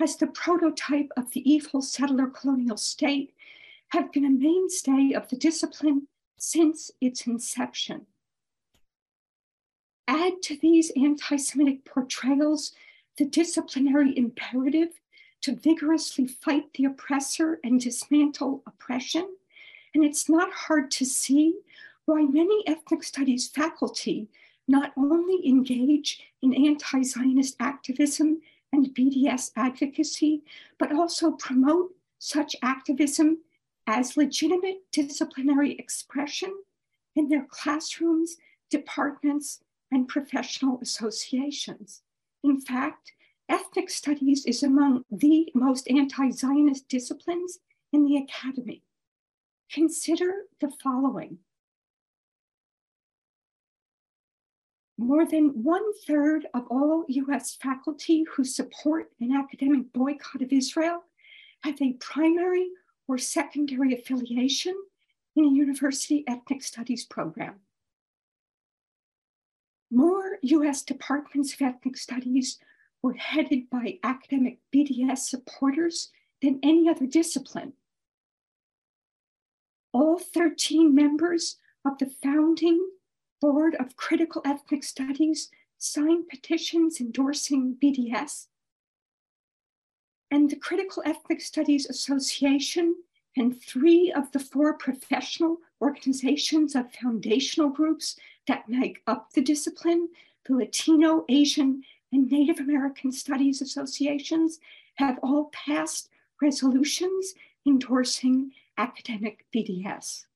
as 0.00 0.16
the 0.16 0.26
prototype 0.26 1.10
of 1.16 1.30
the 1.30 1.48
evil 1.50 1.80
settler 1.80 2.26
colonial 2.26 2.76
state 2.76 3.34
have 3.88 4.12
been 4.12 4.24
a 4.24 4.30
mainstay 4.30 5.12
of 5.12 5.28
the 5.28 5.36
discipline 5.36 6.08
since 6.38 6.90
its 7.00 7.26
inception. 7.26 8.06
Add 10.08 10.42
to 10.42 10.56
these 10.56 10.90
anti 10.96 11.36
Semitic 11.36 11.84
portrayals 11.84 12.72
the 13.18 13.24
disciplinary 13.24 14.16
imperative 14.16 15.00
to 15.42 15.54
vigorously 15.54 16.26
fight 16.26 16.72
the 16.74 16.84
oppressor 16.84 17.60
and 17.62 17.80
dismantle 17.80 18.62
oppression, 18.66 19.28
and 19.94 20.04
it's 20.04 20.28
not 20.28 20.52
hard 20.52 20.90
to 20.92 21.04
see 21.04 21.56
why 22.06 22.22
many 22.22 22.66
ethnic 22.66 23.02
studies 23.02 23.48
faculty 23.48 24.28
not 24.68 24.92
only 24.96 25.46
engage 25.46 26.22
in 26.42 26.54
anti 26.54 27.02
Zionist 27.02 27.56
activism 27.60 28.40
and 28.72 28.94
BDS 28.94 29.50
advocacy, 29.56 30.42
but 30.78 30.92
also 30.92 31.32
promote 31.32 31.94
such 32.18 32.56
activism 32.62 33.38
as 33.86 34.16
legitimate 34.16 34.78
disciplinary 34.92 35.72
expression 35.72 36.54
in 37.14 37.28
their 37.28 37.46
classrooms, 37.50 38.36
departments, 38.70 39.60
and 39.90 40.08
professional 40.08 40.78
associations. 40.80 42.02
In 42.42 42.60
fact, 42.60 43.12
ethnic 43.48 43.90
studies 43.90 44.46
is 44.46 44.62
among 44.62 45.04
the 45.10 45.50
most 45.54 45.88
anti 45.90 46.30
Zionist 46.30 46.88
disciplines 46.88 47.58
in 47.92 48.04
the 48.04 48.16
academy. 48.16 48.82
Consider 49.70 50.46
the 50.60 50.72
following 50.82 51.38
More 54.98 55.26
than 55.26 55.62
one 55.62 55.92
third 56.06 56.46
of 56.54 56.66
all 56.68 57.04
US 57.08 57.56
faculty 57.56 58.24
who 58.34 58.44
support 58.44 59.10
an 59.20 59.32
academic 59.32 59.92
boycott 59.92 60.42
of 60.42 60.52
Israel 60.52 61.02
have 61.62 61.80
a 61.80 61.94
primary 61.94 62.68
or 63.08 63.18
secondary 63.18 63.94
affiliation 63.94 64.74
in 65.34 65.44
a 65.44 65.48
university 65.48 66.24
ethnic 66.26 66.62
studies 66.62 67.04
program. 67.04 67.60
More 69.90 70.38
US 70.42 70.82
departments 70.82 71.54
of 71.54 71.62
ethnic 71.62 71.96
studies 71.96 72.58
were 73.02 73.14
headed 73.14 73.68
by 73.70 73.98
academic 74.02 74.58
BDS 74.74 75.18
supporters 75.18 76.10
than 76.40 76.60
any 76.62 76.88
other 76.88 77.06
discipline. 77.06 77.72
All 79.92 80.18
13 80.18 80.94
members 80.94 81.56
of 81.84 81.98
the 81.98 82.10
founding 82.22 82.91
Board 83.42 83.74
of 83.80 83.96
Critical 83.96 84.40
Ethnic 84.44 84.84
Studies 84.84 85.50
signed 85.76 86.28
petitions 86.28 87.00
endorsing 87.00 87.76
BDS. 87.82 88.46
And 90.30 90.48
the 90.48 90.54
Critical 90.54 91.02
Ethnic 91.04 91.40
Studies 91.40 91.86
Association 91.90 92.94
and 93.36 93.60
three 93.60 94.12
of 94.12 94.30
the 94.30 94.38
four 94.38 94.74
professional 94.74 95.58
organizations 95.80 96.76
of 96.76 96.92
foundational 96.92 97.68
groups 97.68 98.14
that 98.46 98.68
make 98.68 99.02
up 99.08 99.32
the 99.32 99.42
discipline, 99.42 100.10
the 100.46 100.54
Latino, 100.54 101.24
Asian, 101.28 101.82
and 102.12 102.30
Native 102.30 102.60
American 102.60 103.10
Studies 103.10 103.60
Associations, 103.60 104.60
have 104.94 105.18
all 105.20 105.46
passed 105.46 106.10
resolutions 106.40 107.34
endorsing 107.66 108.52
academic 108.78 109.46
BDS. 109.52 110.26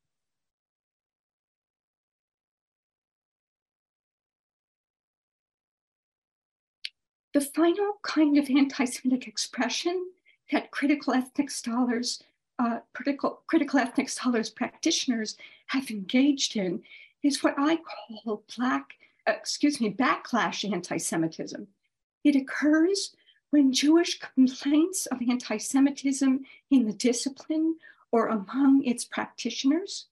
The 7.37 7.43
final 7.43 7.99
kind 8.01 8.39
of 8.39 8.49
anti-Semitic 8.49 9.29
expression 9.29 10.11
that 10.51 10.71
critical 10.71 11.13
ethnic 11.13 11.51
scholars, 11.51 12.23
uh, 12.59 12.79
critical, 12.95 13.43
critical 13.47 13.79
ethnic 13.79 14.09
scholars 14.09 14.49
practitioners 14.49 15.37
have 15.67 15.91
engaged 15.91 16.57
in 16.57 16.83
is 17.23 17.43
what 17.43 17.55
I 17.59 17.77
call 17.77 18.43
black, 18.57 18.95
uh, 19.27 19.33
excuse 19.33 19.83
me, 19.83 19.93
backlash 19.93 20.65
anti-Semitism. 20.65 21.69
It 22.25 22.37
occurs 22.37 23.15
when 23.51 23.71
Jewish 23.71 24.19
complaints 24.19 25.05
of 25.05 25.21
anti-Semitism 25.21 26.43
in 26.71 26.87
the 26.87 26.95
discipline 26.95 27.77
or 28.13 28.29
among 28.29 28.83
its 28.83 29.05
practitioners 29.05 30.07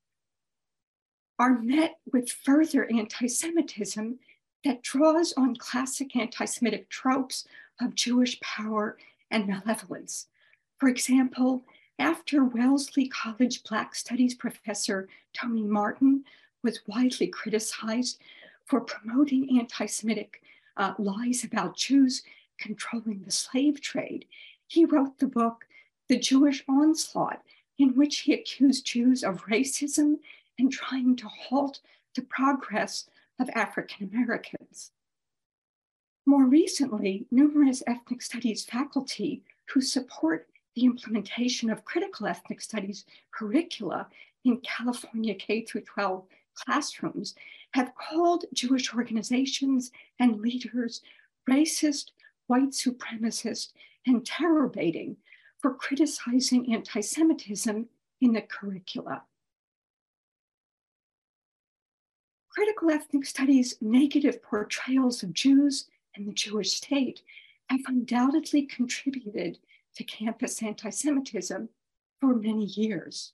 are 1.38 1.58
met 1.58 2.00
with 2.12 2.30
further 2.30 2.84
anti-Semitism 2.84 4.18
that 4.64 4.82
draws 4.82 5.32
on 5.36 5.56
classic 5.56 6.16
anti 6.16 6.44
Semitic 6.44 6.88
tropes 6.88 7.46
of 7.80 7.94
Jewish 7.94 8.40
power 8.40 8.96
and 9.30 9.46
malevolence. 9.46 10.28
For 10.78 10.88
example, 10.88 11.64
after 11.98 12.44
Wellesley 12.44 13.08
College 13.08 13.62
Black 13.64 13.94
Studies 13.94 14.34
professor 14.34 15.08
Tony 15.32 15.62
Martin 15.62 16.24
was 16.62 16.80
widely 16.86 17.28
criticized 17.28 18.20
for 18.64 18.80
promoting 18.80 19.58
anti 19.58 19.86
Semitic 19.86 20.42
uh, 20.76 20.94
lies 20.98 21.44
about 21.44 21.76
Jews 21.76 22.22
controlling 22.58 23.22
the 23.22 23.30
slave 23.30 23.80
trade, 23.80 24.26
he 24.66 24.84
wrote 24.84 25.18
the 25.18 25.26
book, 25.26 25.66
The 26.08 26.18
Jewish 26.18 26.64
Onslaught, 26.68 27.42
in 27.78 27.94
which 27.94 28.20
he 28.20 28.32
accused 28.32 28.86
Jews 28.86 29.22
of 29.22 29.44
racism 29.46 30.18
and 30.58 30.72
trying 30.72 31.16
to 31.16 31.28
halt 31.28 31.80
the 32.14 32.22
progress 32.22 33.08
of 33.38 33.48
African 33.50 34.10
Americans. 34.12 34.92
More 36.26 36.44
recently, 36.44 37.26
numerous 37.30 37.82
ethnic 37.86 38.22
studies 38.22 38.64
faculty 38.64 39.42
who 39.66 39.80
support 39.80 40.48
the 40.74 40.84
implementation 40.84 41.70
of 41.70 41.84
critical 41.84 42.26
ethnic 42.26 42.60
studies 42.60 43.04
curricula 43.32 44.08
in 44.44 44.60
California 44.60 45.34
K 45.34 45.62
through 45.62 45.82
12 45.82 46.24
classrooms 46.54 47.34
have 47.72 47.94
called 47.94 48.44
Jewish 48.52 48.94
organizations 48.94 49.90
and 50.18 50.40
leaders 50.40 51.02
racist, 51.48 52.10
white 52.46 52.70
supremacist, 52.70 53.72
and 54.06 54.24
terror 54.24 54.68
baiting 54.68 55.16
for 55.58 55.74
criticizing 55.74 56.72
anti 56.72 57.00
Semitism 57.00 57.88
in 58.20 58.32
the 58.32 58.42
curricula. 58.42 59.22
Critical 62.54 62.90
ethnic 62.90 63.26
studies' 63.26 63.76
negative 63.80 64.40
portrayals 64.40 65.24
of 65.24 65.32
Jews 65.32 65.86
and 66.14 66.28
the 66.28 66.32
Jewish 66.32 66.74
state 66.74 67.22
have 67.68 67.80
undoubtedly 67.86 68.62
contributed 68.62 69.58
to 69.96 70.04
campus 70.04 70.62
anti 70.62 70.90
Semitism 70.90 71.68
for 72.20 72.34
many 72.36 72.66
years. 72.66 73.32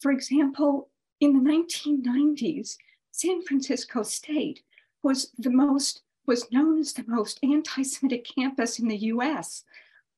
For 0.00 0.10
example, 0.10 0.88
in 1.20 1.32
the 1.32 1.50
1990s, 1.50 2.78
San 3.12 3.42
Francisco 3.42 4.02
State 4.02 4.62
was 5.04 5.30
the 5.38 5.50
most 5.50 6.02
was 6.26 6.50
known 6.50 6.80
as 6.80 6.92
the 6.92 7.04
most 7.06 7.38
anti-Semitic 7.42 8.26
campus 8.34 8.78
in 8.78 8.88
the 8.88 8.96
US, 8.96 9.64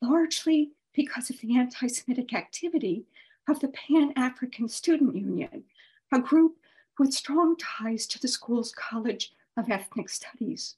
largely 0.01 0.71
because 0.95 1.29
of 1.29 1.41
the 1.41 1.57
anti-Semitic 1.59 2.33
activity 2.33 3.05
of 3.49 3.61
the 3.61 3.69
Pan-African 3.69 4.69
Student 4.69 5.15
Union, 5.15 5.65
a 6.13 6.21
group 6.21 6.57
with 6.99 7.13
strong 7.13 7.57
ties 7.57 8.07
to 8.07 8.21
the 8.21 8.29
school's 8.29 8.73
College 8.73 9.33
of 9.57 9.71
Ethnic 9.71 10.09
Studies. 10.09 10.77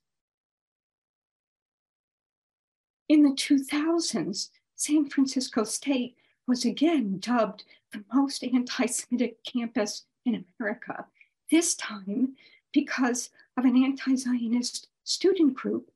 In 3.09 3.23
the 3.23 3.31
2000s, 3.31 4.51
San 4.75 5.09
Francisco 5.09 5.65
State 5.65 6.17
was 6.47 6.65
again 6.65 7.19
dubbed 7.19 7.65
the 7.93 8.05
most 8.13 8.43
anti 8.43 8.87
Semitic 8.87 9.43
campus 9.45 10.05
in 10.25 10.45
America, 10.61 11.07
this 11.51 11.75
time 11.77 12.35
because 12.73 13.31
of 13.57 13.65
an 13.65 13.83
anti 13.83 14.17
Zionist 14.17 14.89
student 15.05 15.55
group, 15.55 15.91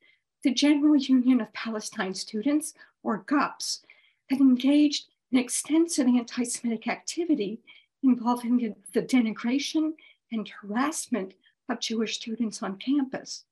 the 0.45 0.55
General 0.55 0.97
Union 0.97 1.41
of 1.41 1.53
Palestine 1.53 2.15
Students, 2.15 2.75
or 3.03 3.25
GUPS, 3.27 3.83
that 4.31 4.41
engaged 4.41 5.09
in 5.32 5.38
extensive 5.38 6.06
anti 6.06 6.44
Semitic 6.44 6.88
activity 6.88 7.60
involving 8.02 8.75
the 8.92 9.02
denigration 9.02 9.92
and 10.32 10.49
harassment 10.49 11.34
of 11.68 11.80
Jewish 11.80 12.16
students 12.16 12.62
on 12.62 12.76
campus. 12.78 13.44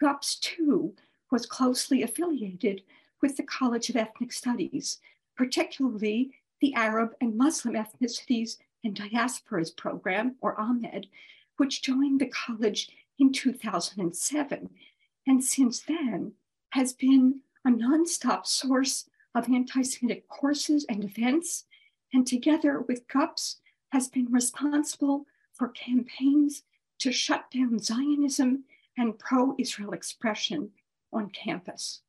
GUPS, 0.00 0.36
too, 0.36 0.94
was 1.30 1.46
closely 1.46 2.02
affiliated 2.02 2.82
with 3.22 3.36
the 3.36 3.42
College 3.42 3.88
of 3.88 3.96
Ethnic 3.96 4.32
Studies, 4.32 4.98
particularly 5.36 6.30
the 6.60 6.74
Arab 6.74 7.14
and 7.20 7.36
Muslim 7.36 7.74
ethnicities 7.74 8.58
and 8.84 8.94
diasporas 8.94 9.74
program, 9.74 10.36
or 10.40 10.56
AMED, 10.56 11.06
which 11.56 11.82
joined 11.82 12.20
the 12.20 12.26
college 12.26 12.90
in 13.18 13.32
2007, 13.32 14.70
and 15.26 15.44
since 15.44 15.80
then 15.80 16.32
has 16.70 16.92
been 16.92 17.40
a 17.64 17.70
nonstop 17.70 18.44
source 18.44 19.08
of 19.34 19.48
anti 19.48 19.82
Semitic 19.82 20.28
courses 20.28 20.86
and 20.88 21.04
events, 21.04 21.64
and 22.12 22.26
together 22.26 22.80
with 22.80 23.08
GUPS 23.08 23.60
has 23.92 24.08
been 24.08 24.30
responsible 24.30 25.26
for 25.52 25.68
campaigns 25.68 26.62
to 26.98 27.12
shut 27.12 27.50
down 27.50 27.78
Zionism 27.78 28.64
and 28.96 29.18
pro 29.18 29.54
Israel 29.58 29.92
expression 29.92 30.70
on 31.12 31.30
campus. 31.30 32.00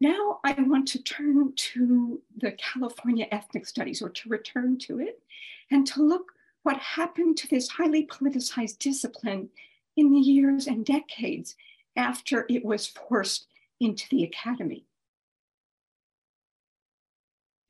Now 0.00 0.40
I 0.44 0.52
want 0.58 0.88
to 0.88 1.02
turn 1.02 1.52
to 1.54 2.22
the 2.38 2.52
California 2.52 3.26
ethnic 3.30 3.66
studies, 3.66 4.00
or 4.00 4.08
to 4.08 4.28
return 4.28 4.78
to 4.78 4.98
it, 4.98 5.22
and 5.70 5.86
to 5.88 6.02
look 6.02 6.32
what 6.62 6.78
happened 6.78 7.36
to 7.38 7.48
this 7.48 7.68
highly 7.68 8.06
politicized 8.06 8.78
discipline 8.78 9.50
in 9.96 10.10
the 10.10 10.18
years 10.18 10.66
and 10.66 10.84
decades 10.84 11.56
after 11.96 12.46
it 12.48 12.64
was 12.64 12.86
forced 12.86 13.46
into 13.80 14.06
the 14.10 14.24
academy. 14.24 14.84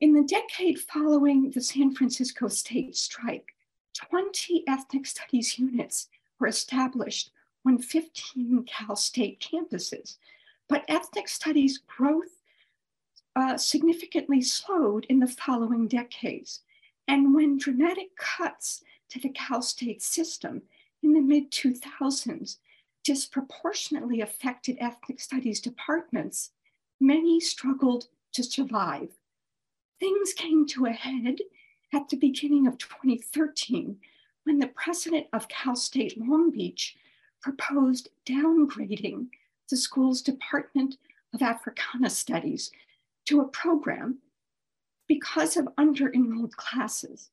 In 0.01 0.13
the 0.13 0.23
decade 0.23 0.79
following 0.79 1.51
the 1.51 1.61
San 1.61 1.93
Francisco 1.93 2.47
state 2.47 2.95
strike, 2.95 3.53
20 3.93 4.63
ethnic 4.67 5.05
studies 5.05 5.59
units 5.59 6.09
were 6.39 6.47
established 6.47 7.29
on 7.67 7.77
15 7.77 8.63
Cal 8.63 8.95
State 8.95 9.39
campuses, 9.39 10.17
but 10.67 10.85
ethnic 10.87 11.27
studies 11.27 11.77
growth 11.77 12.41
uh, 13.35 13.57
significantly 13.57 14.41
slowed 14.41 15.05
in 15.05 15.19
the 15.19 15.27
following 15.27 15.87
decades. 15.87 16.61
And 17.07 17.35
when 17.35 17.59
dramatic 17.59 18.15
cuts 18.15 18.83
to 19.09 19.19
the 19.19 19.29
Cal 19.29 19.61
State 19.61 20.01
system 20.01 20.63
in 21.03 21.13
the 21.13 21.21
mid 21.21 21.51
2000s 21.51 22.57
disproportionately 23.03 24.21
affected 24.21 24.77
ethnic 24.79 25.19
studies 25.19 25.61
departments, 25.61 26.53
many 26.99 27.39
struggled 27.39 28.07
to 28.31 28.43
survive. 28.43 29.11
Things 30.01 30.33
came 30.33 30.65
to 30.69 30.87
a 30.87 30.91
head 30.91 31.37
at 31.93 32.09
the 32.09 32.17
beginning 32.17 32.65
of 32.65 32.79
2013 32.79 33.99
when 34.45 34.57
the 34.57 34.65
president 34.65 35.27
of 35.31 35.47
Cal 35.47 35.75
State 35.75 36.17
Long 36.17 36.49
Beach 36.49 36.97
proposed 37.39 38.09
downgrading 38.25 39.27
the 39.69 39.77
school's 39.77 40.23
Department 40.23 40.97
of 41.35 41.43
Africana 41.43 42.09
Studies 42.09 42.71
to 43.25 43.41
a 43.41 43.47
program 43.47 44.17
because 45.07 45.55
of 45.55 45.69
under 45.77 46.11
enrolled 46.11 46.57
classes. 46.57 47.29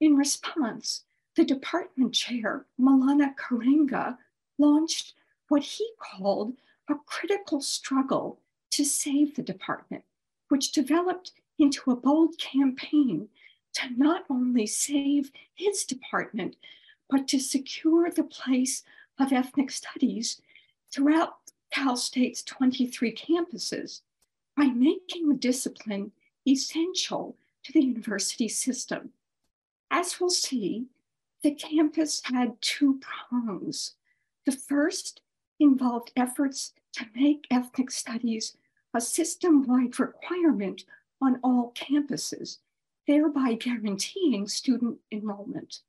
In 0.00 0.16
response, 0.16 1.04
the 1.36 1.44
department 1.44 2.14
chair, 2.14 2.66
Maulana 2.80 3.32
Karenga, 3.36 4.18
launched 4.58 5.14
what 5.46 5.62
he 5.62 5.88
called 6.00 6.54
a 6.90 6.96
critical 7.06 7.60
struggle 7.60 8.40
to 8.72 8.84
save 8.84 9.36
the 9.36 9.42
department, 9.42 10.02
which 10.48 10.72
developed 10.72 11.30
into 11.58 11.90
a 11.90 11.96
bold 11.96 12.38
campaign 12.38 13.28
to 13.74 13.88
not 13.96 14.24
only 14.30 14.66
save 14.66 15.30
his 15.54 15.84
department, 15.84 16.56
but 17.10 17.28
to 17.28 17.38
secure 17.38 18.10
the 18.10 18.24
place 18.24 18.82
of 19.18 19.32
ethnic 19.32 19.70
studies 19.70 20.40
throughout 20.92 21.36
Cal 21.72 21.96
State's 21.96 22.42
23 22.42 23.14
campuses 23.14 24.00
by 24.56 24.66
making 24.66 25.28
the 25.28 25.34
discipline 25.34 26.12
essential 26.46 27.36
to 27.64 27.72
the 27.72 27.84
university 27.84 28.48
system. 28.48 29.10
As 29.90 30.18
we'll 30.20 30.30
see, 30.30 30.86
the 31.42 31.54
campus 31.54 32.22
had 32.24 32.60
two 32.60 33.00
prongs. 33.00 33.94
The 34.44 34.52
first 34.52 35.20
involved 35.60 36.12
efforts 36.16 36.72
to 36.92 37.06
make 37.14 37.46
ethnic 37.50 37.90
studies 37.90 38.56
a 38.94 39.00
system 39.00 39.66
wide 39.66 39.98
requirement 40.00 40.84
on 41.20 41.40
all 41.42 41.72
campuses 41.74 42.58
thereby 43.08 43.54
guaranteeing 43.54 44.46
student 44.46 44.98
enrollment. 45.10 45.80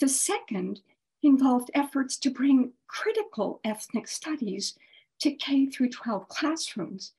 The 0.00 0.08
second 0.08 0.80
involved 1.22 1.70
efforts 1.72 2.16
to 2.18 2.30
bring 2.30 2.72
critical 2.88 3.60
ethnic 3.64 4.08
studies 4.08 4.76
to 5.20 5.30
K 5.32 5.66
through 5.66 5.90
12 5.90 6.28
classrooms, 6.28 7.12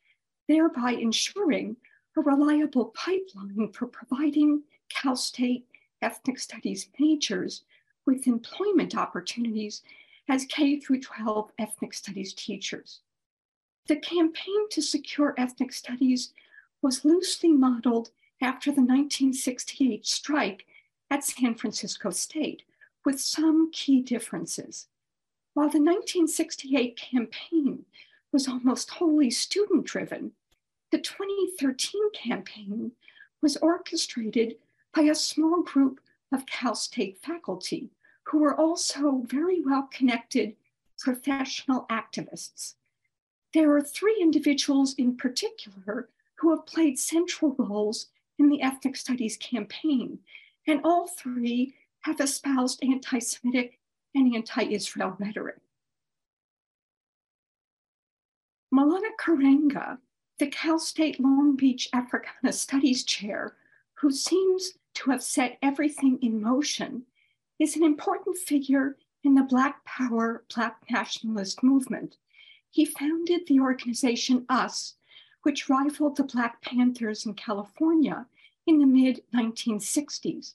thereby 0.47 0.91
ensuring 0.91 1.77
a 2.17 2.21
reliable 2.21 2.85
pipeline 2.87 3.71
for 3.71 3.87
providing 3.87 4.63
Cal 4.89 5.15
State 5.15 5.65
ethnic 6.01 6.37
studies 6.37 6.89
majors 6.99 7.63
with 8.05 8.27
employment 8.27 8.95
opportunities 8.95 9.83
as 10.27 10.45
K 10.45 10.79
through 10.79 10.99
12 11.01 11.51
ethnic 11.59 11.93
studies 11.93 12.33
teachers. 12.33 12.99
The 13.87 13.95
campaign 13.95 14.69
to 14.71 14.81
secure 14.81 15.33
ethnic 15.37 15.71
studies 15.71 16.33
was 16.81 17.05
loosely 17.05 17.51
modeled 17.51 18.11
after 18.41 18.71
the 18.71 18.81
1968 18.81 20.05
strike 20.05 20.65
at 21.11 21.23
San 21.23 21.55
Francisco 21.55 22.09
State, 22.09 22.63
with 23.05 23.19
some 23.19 23.71
key 23.71 24.01
differences. 24.01 24.87
While 25.53 25.69
the 25.69 25.79
1968 25.79 26.95
campaign 26.95 27.85
was 28.31 28.47
almost 28.47 28.91
wholly 28.91 29.31
student 29.31 29.85
driven. 29.85 30.31
The 30.91 30.99
2013 30.99 32.11
campaign 32.13 32.91
was 33.41 33.57
orchestrated 33.57 34.57
by 34.93 35.03
a 35.03 35.15
small 35.15 35.61
group 35.61 35.99
of 36.31 36.45
Cal 36.45 36.75
State 36.75 37.17
faculty 37.21 37.89
who 38.23 38.39
were 38.39 38.55
also 38.55 39.23
very 39.25 39.61
well 39.61 39.89
connected 39.91 40.55
professional 40.99 41.85
activists. 41.89 42.75
There 43.53 43.75
are 43.75 43.81
three 43.81 44.17
individuals 44.21 44.93
in 44.95 45.17
particular 45.17 46.09
who 46.39 46.55
have 46.55 46.65
played 46.65 46.97
central 46.97 47.55
roles 47.57 48.07
in 48.37 48.49
the 48.49 48.61
ethnic 48.61 48.95
studies 48.95 49.37
campaign, 49.37 50.19
and 50.67 50.81
all 50.83 51.07
three 51.07 51.75
have 52.01 52.19
espoused 52.21 52.81
anti 52.83 53.19
Semitic 53.19 53.79
and 54.15 54.33
anti 54.33 54.63
Israel 54.63 55.15
rhetoric. 55.19 55.57
Maulana 58.73 59.09
Karenga, 59.19 59.97
the 60.37 60.47
Cal 60.47 60.79
State 60.79 61.19
Long 61.19 61.55
Beach 61.55 61.89
Africana 61.91 62.53
Studies 62.53 63.03
Chair, 63.03 63.55
who 63.95 64.11
seems 64.11 64.73
to 64.93 65.11
have 65.11 65.23
set 65.23 65.57
everything 65.61 66.19
in 66.21 66.41
motion, 66.41 67.03
is 67.59 67.75
an 67.75 67.83
important 67.83 68.37
figure 68.37 68.95
in 69.23 69.35
the 69.35 69.43
Black 69.43 69.83
Power, 69.83 70.45
Black 70.55 70.77
nationalist 70.89 71.63
movement. 71.63 72.15
He 72.69 72.85
founded 72.85 73.41
the 73.47 73.59
organization 73.59 74.45
US, 74.49 74.95
which 75.43 75.69
rivaled 75.69 76.17
the 76.17 76.23
Black 76.23 76.61
Panthers 76.61 77.25
in 77.25 77.33
California 77.33 78.25
in 78.67 78.79
the 78.79 78.85
mid 78.85 79.21
1960s. 79.33 80.53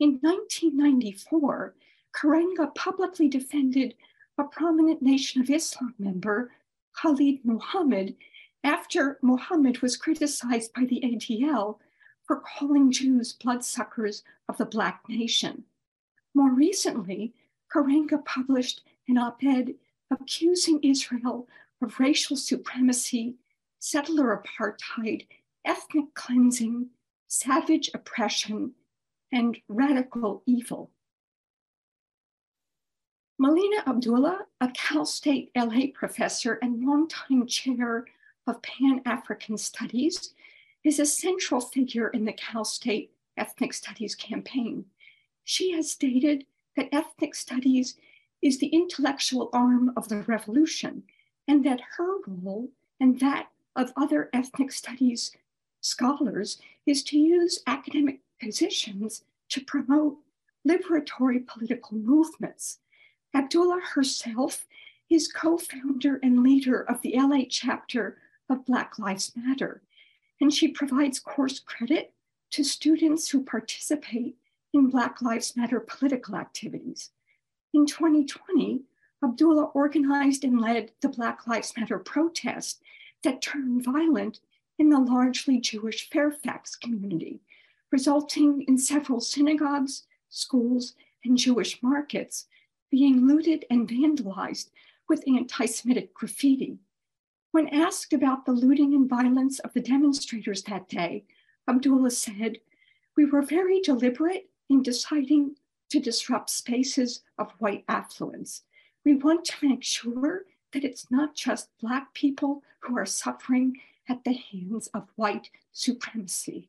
In 0.00 0.18
1994, 0.22 1.74
Karenga 2.14 2.74
publicly 2.74 3.28
defended 3.28 3.94
a 4.38 4.44
prominent 4.44 5.02
Nation 5.02 5.40
of 5.40 5.50
Islam 5.50 5.94
member, 5.98 6.52
Khalid 6.92 7.44
Muhammad, 7.44 8.16
after 8.62 9.18
Muhammad 9.22 9.82
was 9.82 9.96
criticized 9.96 10.72
by 10.72 10.84
the 10.84 11.00
ADL 11.04 11.78
for 12.24 12.40
calling 12.40 12.90
Jews 12.90 13.32
bloodsuckers 13.32 14.22
of 14.48 14.56
the 14.56 14.64
Black 14.64 15.02
nation. 15.08 15.64
More 16.34 16.50
recently, 16.50 17.34
Karenga 17.72 18.24
published 18.24 18.82
an 19.06 19.18
op 19.18 19.42
ed 19.44 19.74
accusing 20.10 20.80
Israel 20.82 21.46
of 21.82 22.00
racial 22.00 22.36
supremacy, 22.36 23.36
settler 23.84 24.42
apartheid, 24.42 25.26
ethnic 25.66 26.06
cleansing, 26.14 26.88
savage 27.28 27.90
oppression, 27.92 28.72
and 29.30 29.58
radical 29.68 30.42
evil. 30.46 30.90
Melina 33.38 33.82
Abdullah, 33.86 34.46
a 34.62 34.70
Cal 34.72 35.04
State 35.04 35.50
LA 35.54 35.88
professor 35.92 36.54
and 36.62 36.82
longtime 36.82 37.46
chair 37.46 38.06
of 38.46 38.62
Pan 38.62 39.02
African 39.04 39.58
Studies, 39.58 40.32
is 40.82 40.98
a 40.98 41.04
central 41.04 41.60
figure 41.60 42.08
in 42.08 42.24
the 42.24 42.32
Cal 42.32 42.64
State 42.64 43.12
Ethnic 43.36 43.74
Studies 43.74 44.14
campaign. 44.14 44.86
She 45.44 45.72
has 45.72 45.90
stated 45.90 46.46
that 46.74 46.88
ethnic 46.90 47.34
studies 47.34 47.98
is 48.40 48.58
the 48.58 48.68
intellectual 48.68 49.50
arm 49.52 49.92
of 49.94 50.08
the 50.08 50.22
revolution, 50.22 51.02
and 51.46 51.62
that 51.66 51.82
her 51.98 52.16
role 52.26 52.70
and 52.98 53.20
that 53.20 53.48
of 53.76 53.92
other 53.96 54.30
ethnic 54.32 54.72
studies 54.72 55.32
scholars 55.80 56.58
is 56.86 57.02
to 57.04 57.18
use 57.18 57.62
academic 57.66 58.20
positions 58.40 59.24
to 59.50 59.60
promote 59.64 60.16
liberatory 60.66 61.46
political 61.46 61.98
movements. 61.98 62.78
Abdullah 63.34 63.80
herself 63.94 64.66
is 65.10 65.30
co 65.30 65.58
founder 65.58 66.18
and 66.22 66.42
leader 66.42 66.82
of 66.82 67.00
the 67.02 67.14
LA 67.16 67.42
chapter 67.48 68.16
of 68.48 68.64
Black 68.64 68.98
Lives 68.98 69.32
Matter, 69.36 69.82
and 70.40 70.52
she 70.52 70.68
provides 70.68 71.18
course 71.18 71.58
credit 71.58 72.12
to 72.50 72.64
students 72.64 73.28
who 73.28 73.42
participate 73.42 74.36
in 74.72 74.88
Black 74.88 75.20
Lives 75.20 75.56
Matter 75.56 75.80
political 75.80 76.36
activities. 76.36 77.10
In 77.72 77.86
2020, 77.86 78.82
Abdullah 79.22 79.70
organized 79.74 80.44
and 80.44 80.60
led 80.60 80.92
the 81.00 81.08
Black 81.08 81.46
Lives 81.46 81.72
Matter 81.76 81.98
protest 81.98 82.80
that 83.24 83.42
turned 83.42 83.84
violent 83.84 84.40
in 84.78 84.88
the 84.88 84.98
largely 84.98 85.60
Jewish 85.60 86.08
Fairfax 86.08 86.76
community, 86.76 87.40
resulting 87.90 88.62
in 88.62 88.78
several 88.78 89.20
synagogues, 89.20 90.04
schools, 90.28 90.94
and 91.24 91.36
Jewish 91.36 91.82
markets 91.82 92.46
being 92.90 93.26
looted 93.26 93.64
and 93.70 93.88
vandalized 93.88 94.70
with 95.08 95.24
anti 95.26 95.66
Semitic 95.66 96.14
graffiti. 96.14 96.78
When 97.50 97.68
asked 97.68 98.12
about 98.12 98.46
the 98.46 98.52
looting 98.52 98.94
and 98.94 99.08
violence 99.08 99.58
of 99.60 99.72
the 99.74 99.80
demonstrators 99.80 100.62
that 100.64 100.88
day, 100.88 101.24
Abdullah 101.68 102.10
said, 102.10 102.58
We 103.16 103.24
were 103.24 103.42
very 103.42 103.80
deliberate 103.80 104.50
in 104.68 104.82
deciding 104.82 105.56
to 105.90 106.00
disrupt 106.00 106.50
spaces 106.50 107.22
of 107.38 107.52
white 107.58 107.84
affluence. 107.88 108.62
We 109.04 109.14
want 109.14 109.44
to 109.44 109.68
make 109.68 109.84
sure 109.84 110.44
that 110.74 110.84
it's 110.84 111.10
not 111.10 111.34
just 111.34 111.70
Black 111.80 112.12
people 112.12 112.62
who 112.80 112.98
are 112.98 113.06
suffering 113.06 113.80
at 114.08 114.22
the 114.24 114.32
hands 114.34 114.88
of 114.88 115.08
white 115.14 115.48
supremacy. 115.72 116.68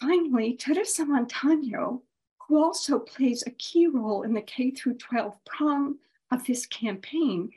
Finally, 0.00 0.54
Teresa 0.54 1.04
Montano, 1.04 2.02
who 2.38 2.62
also 2.62 2.98
plays 2.98 3.44
a 3.46 3.50
key 3.50 3.86
role 3.86 4.22
in 4.22 4.32
the 4.32 4.40
K 4.40 4.70
through 4.70 4.94
12 4.94 5.36
prong 5.44 5.96
of 6.30 6.46
this 6.46 6.64
campaign, 6.64 7.50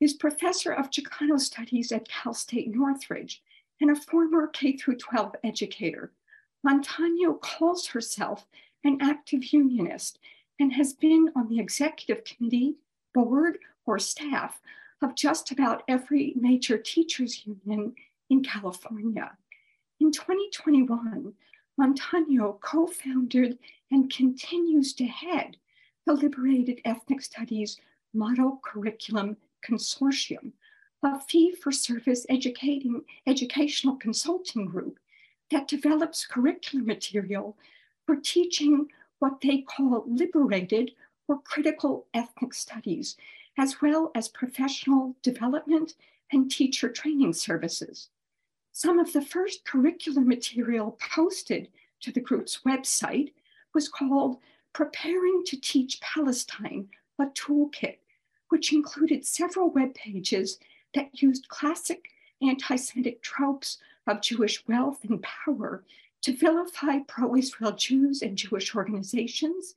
is 0.00 0.12
professor 0.12 0.72
of 0.72 0.90
Chicano 0.90 1.40
studies 1.40 1.90
at 1.90 2.08
Cal 2.08 2.34
State 2.34 2.68
Northridge 2.72 3.42
and 3.80 3.90
a 3.90 3.96
former 3.96 4.46
K 4.48 4.76
12 4.76 5.34
educator. 5.42 6.12
Montano 6.62 7.34
calls 7.34 7.86
herself 7.88 8.46
an 8.84 8.98
active 9.00 9.44
unionist 9.46 10.18
and 10.60 10.72
has 10.72 10.92
been 10.92 11.30
on 11.34 11.48
the 11.48 11.60
executive 11.60 12.24
committee, 12.24 12.76
board, 13.12 13.58
or 13.86 13.98
staff 13.98 14.60
of 15.02 15.14
just 15.14 15.50
about 15.50 15.82
every 15.88 16.32
major 16.36 16.78
teachers 16.78 17.46
union 17.46 17.94
in 18.30 18.42
California. 18.42 19.36
In 20.00 20.10
2021, 20.10 21.32
Montano 21.76 22.58
co 22.62 22.86
founded 22.86 23.58
and 23.90 24.12
continues 24.12 24.92
to 24.94 25.04
head 25.04 25.56
the 26.06 26.12
Liberated 26.12 26.80
Ethnic 26.84 27.22
Studies 27.22 27.78
Model 28.12 28.60
Curriculum 28.62 29.36
Consortium, 29.66 30.52
a 31.02 31.20
fee 31.20 31.52
for 31.52 31.72
service 31.72 32.26
educating, 32.28 33.02
educational 33.26 33.96
consulting 33.96 34.66
group 34.66 34.98
that 35.50 35.68
develops 35.68 36.26
curricular 36.26 36.84
material 36.84 37.56
for 38.06 38.16
teaching 38.16 38.88
what 39.24 39.40
they 39.40 39.62
call 39.62 40.04
liberated 40.06 40.90
or 41.28 41.40
critical 41.40 42.06
ethnic 42.12 42.52
studies, 42.52 43.16
as 43.56 43.80
well 43.80 44.10
as 44.14 44.28
professional 44.28 45.16
development 45.22 45.94
and 46.30 46.50
teacher 46.50 46.90
training 46.90 47.32
services. 47.32 48.10
Some 48.72 48.98
of 48.98 49.14
the 49.14 49.22
first 49.22 49.64
curricular 49.64 50.22
material 50.22 50.98
posted 51.00 51.68
to 52.02 52.12
the 52.12 52.20
group's 52.20 52.60
website 52.66 53.32
was 53.72 53.88
called 53.88 54.36
Preparing 54.74 55.42
to 55.46 55.58
Teach 55.58 56.02
Palestine, 56.02 56.88
a 57.18 57.24
toolkit, 57.24 57.96
which 58.50 58.74
included 58.74 59.24
several 59.24 59.70
web 59.70 59.94
pages 59.94 60.58
that 60.94 61.22
used 61.22 61.48
classic 61.48 62.10
anti 62.42 62.76
Semitic 62.76 63.22
tropes 63.22 63.78
of 64.06 64.20
Jewish 64.20 64.62
wealth 64.68 65.02
and 65.02 65.22
power 65.22 65.82
to 66.24 66.34
vilify 66.34 67.00
pro 67.06 67.36
Israel 67.36 67.72
Jews 67.72 68.22
and 68.22 68.38
Jewish 68.38 68.74
organizations. 68.74 69.74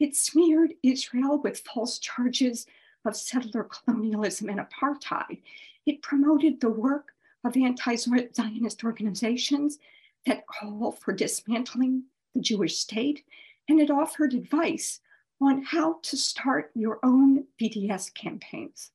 It 0.00 0.16
smeared 0.16 0.74
Israel 0.82 1.38
with 1.38 1.60
false 1.60 2.00
charges 2.00 2.66
of 3.04 3.16
settler 3.16 3.64
colonialism 3.64 4.48
and 4.48 4.58
apartheid. 4.58 5.40
It 5.86 6.02
promoted 6.02 6.60
the 6.60 6.70
work 6.70 7.12
of 7.44 7.56
anti 7.56 7.94
Zionist 7.94 8.82
organizations 8.82 9.78
that 10.26 10.48
call 10.48 10.90
for 10.90 11.12
dismantling 11.12 12.04
the 12.34 12.40
Jewish 12.40 12.76
state, 12.76 13.24
and 13.68 13.80
it 13.80 13.90
offered 13.90 14.34
advice 14.34 15.00
on 15.40 15.62
how 15.62 16.00
to 16.02 16.16
start 16.16 16.72
your 16.74 16.98
own 17.04 17.44
BDS 17.60 18.12
campaigns. 18.14 18.90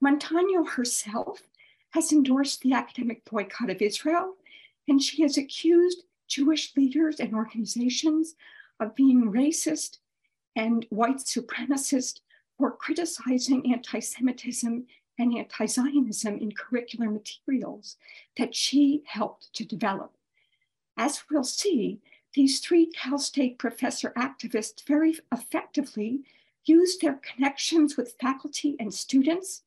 Montano 0.00 0.64
herself 0.64 1.42
has 1.90 2.12
endorsed 2.12 2.62
the 2.62 2.72
academic 2.72 3.28
boycott 3.30 3.68
of 3.68 3.82
Israel, 3.82 4.36
and 4.88 5.02
she 5.02 5.20
has 5.22 5.36
accused 5.36 6.04
Jewish 6.30 6.74
leaders 6.76 7.20
and 7.20 7.34
organizations 7.34 8.36
of 8.78 8.94
being 8.94 9.32
racist 9.32 9.98
and 10.56 10.86
white 10.88 11.18
supremacist 11.18 12.20
for 12.56 12.70
criticizing 12.70 13.72
anti 13.72 13.98
Semitism 13.98 14.86
and 15.18 15.36
anti 15.36 15.66
Zionism 15.66 16.38
in 16.38 16.52
curricular 16.52 17.12
materials 17.12 17.96
that 18.38 18.54
she 18.54 19.02
helped 19.06 19.52
to 19.54 19.64
develop. 19.64 20.16
As 20.96 21.22
we'll 21.30 21.44
see, 21.44 22.00
these 22.34 22.60
three 22.60 22.86
Cal 22.86 23.18
State 23.18 23.58
professor 23.58 24.12
activists 24.16 24.86
very 24.86 25.16
effectively 25.32 26.20
used 26.64 27.00
their 27.00 27.20
connections 27.22 27.96
with 27.96 28.16
faculty 28.20 28.76
and 28.78 28.94
students, 28.94 29.62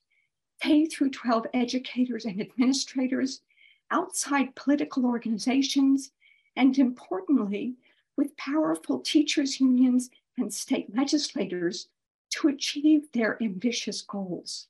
K 0.62 0.86
through 0.86 1.10
12 1.10 1.48
educators 1.54 2.24
and 2.24 2.40
administrators, 2.40 3.42
outside 3.92 4.56
political 4.56 5.06
organizations, 5.06 6.12
and 6.56 6.78
importantly, 6.78 7.76
with 8.18 8.38
powerful 8.38 9.00
teachers' 9.00 9.60
unions 9.60 10.10
and 10.38 10.54
state 10.54 10.96
legislators 10.96 11.88
to 12.32 12.48
achieve 12.48 13.12
their 13.12 13.42
ambitious 13.42 14.02
goals. 14.02 14.68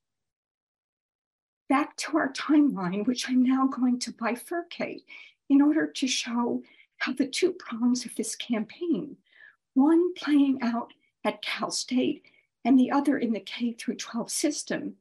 Back 1.70 1.96
to 1.98 2.18
our 2.18 2.32
timeline, 2.34 3.06
which 3.08 3.30
I'm 3.30 3.44
now 3.44 3.68
going 3.68 4.00
to 4.00 4.12
bifurcate 4.12 5.04
in 5.50 5.62
order 5.62 5.88
to 5.88 6.08
show 6.08 6.62
how 6.98 7.14
the 7.14 7.28
two 7.28 7.54
prongs 7.54 8.06
of 8.06 8.16
this 8.16 8.36
campaign, 8.36 9.18
one 9.74 10.14
playing 10.14 10.60
out 10.62 10.94
at 11.24 11.42
Cal 11.42 11.72
State 11.72 12.24
and 12.66 12.80
the 12.80 12.92
other 12.92 13.18
in 13.18 13.34
the 13.34 13.40
K 13.40 13.74
through 13.74 13.96
12 13.96 14.30
system, 14.30 14.96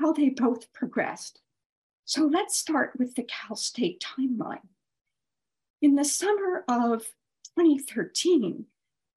how 0.00 0.12
they 0.12 0.30
both 0.30 0.72
progressed. 0.72 1.40
So 2.04 2.26
let's 2.26 2.56
start 2.56 2.92
with 2.98 3.14
the 3.14 3.24
Cal 3.24 3.56
State 3.56 4.04
timeline. 4.04 4.68
In 5.84 5.96
the 5.96 6.04
summer 6.06 6.64
of 6.66 7.12
2013, 7.58 8.64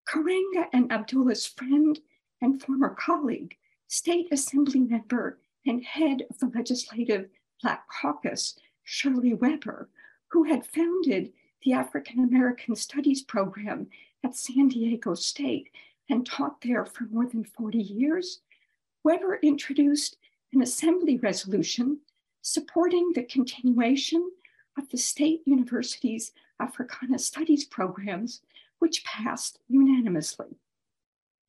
Karenga 0.06 0.68
and 0.74 0.92
Abdullah's 0.92 1.46
friend 1.46 1.98
and 2.42 2.62
former 2.62 2.90
colleague, 2.90 3.56
State 3.88 4.28
Assembly 4.34 4.82
member 4.82 5.40
and 5.66 5.82
head 5.86 6.24
of 6.30 6.40
the 6.40 6.52
Legislative 6.54 7.30
Black 7.62 7.88
Caucus, 7.88 8.60
Shirley 8.84 9.34
Weber, 9.34 9.90
who 10.32 10.44
had 10.44 10.66
founded 10.66 11.32
the 11.64 11.72
African 11.72 12.20
American 12.20 12.76
Studies 12.76 13.22
program 13.22 13.88
at 14.22 14.36
San 14.36 14.68
Diego 14.68 15.14
State 15.14 15.70
and 16.10 16.26
taught 16.26 16.60
there 16.60 16.86
for 16.86 17.06
more 17.06 17.28
than 17.28 17.46
40 17.46 17.78
years, 17.78 18.42
Weber 19.06 19.40
introduced 19.42 20.18
an 20.52 20.62
assembly 20.62 21.16
resolution 21.18 22.02
supporting 22.42 23.14
the 23.14 23.24
continuation 23.24 24.32
of 24.78 24.90
the 24.90 24.98
state 24.98 25.42
university's 25.46 26.32
Africana 26.60 27.20
Studies 27.20 27.66
programs, 27.66 28.42
which 28.80 29.04
passed 29.04 29.60
unanimously. 29.68 30.58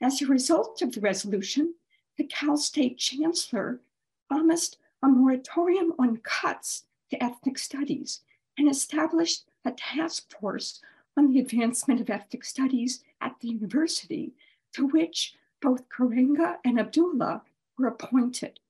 As 0.00 0.22
a 0.22 0.26
result 0.26 0.80
of 0.82 0.92
the 0.92 1.00
resolution, 1.00 1.74
the 2.16 2.24
Cal 2.24 2.56
State 2.56 2.98
Chancellor 2.98 3.80
promised 4.28 4.78
a 5.02 5.08
moratorium 5.08 5.92
on 5.98 6.18
cuts 6.18 6.84
to 7.10 7.22
ethnic 7.22 7.58
studies 7.58 8.20
and 8.56 8.68
established 8.68 9.44
a 9.64 9.72
task 9.72 10.30
force 10.38 10.80
on 11.16 11.32
the 11.32 11.40
advancement 11.40 12.00
of 12.00 12.10
ethnic 12.10 12.44
studies 12.44 13.02
at 13.20 13.34
the 13.40 13.48
university, 13.48 14.32
to 14.72 14.86
which 14.86 15.34
both 15.60 15.88
Karenga 15.88 16.56
and 16.64 16.78
Abdullah 16.78 17.42
were 17.76 17.88
appointed. 17.88 18.60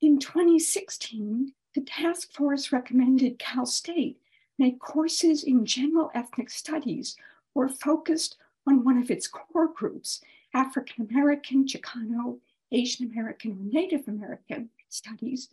In 0.00 0.18
2016, 0.18 1.52
the 1.74 1.80
task 1.80 2.32
force 2.32 2.72
recommended 2.72 3.38
Cal 3.38 3.66
State 3.66 4.18
make 4.58 4.78
courses 4.78 5.42
in 5.44 5.64
general 5.64 6.10
ethnic 6.14 6.50
studies 6.50 7.16
or 7.54 7.68
focused 7.68 8.36
on 8.66 8.84
one 8.84 8.98
of 8.98 9.10
its 9.10 9.26
core 9.26 9.68
groups, 9.68 10.20
African 10.54 11.08
American, 11.10 11.66
Chicano, 11.66 12.38
Asian 12.70 13.10
American, 13.10 13.52
or 13.52 13.72
Native 13.72 14.06
American 14.08 14.70
studies, 14.88 15.48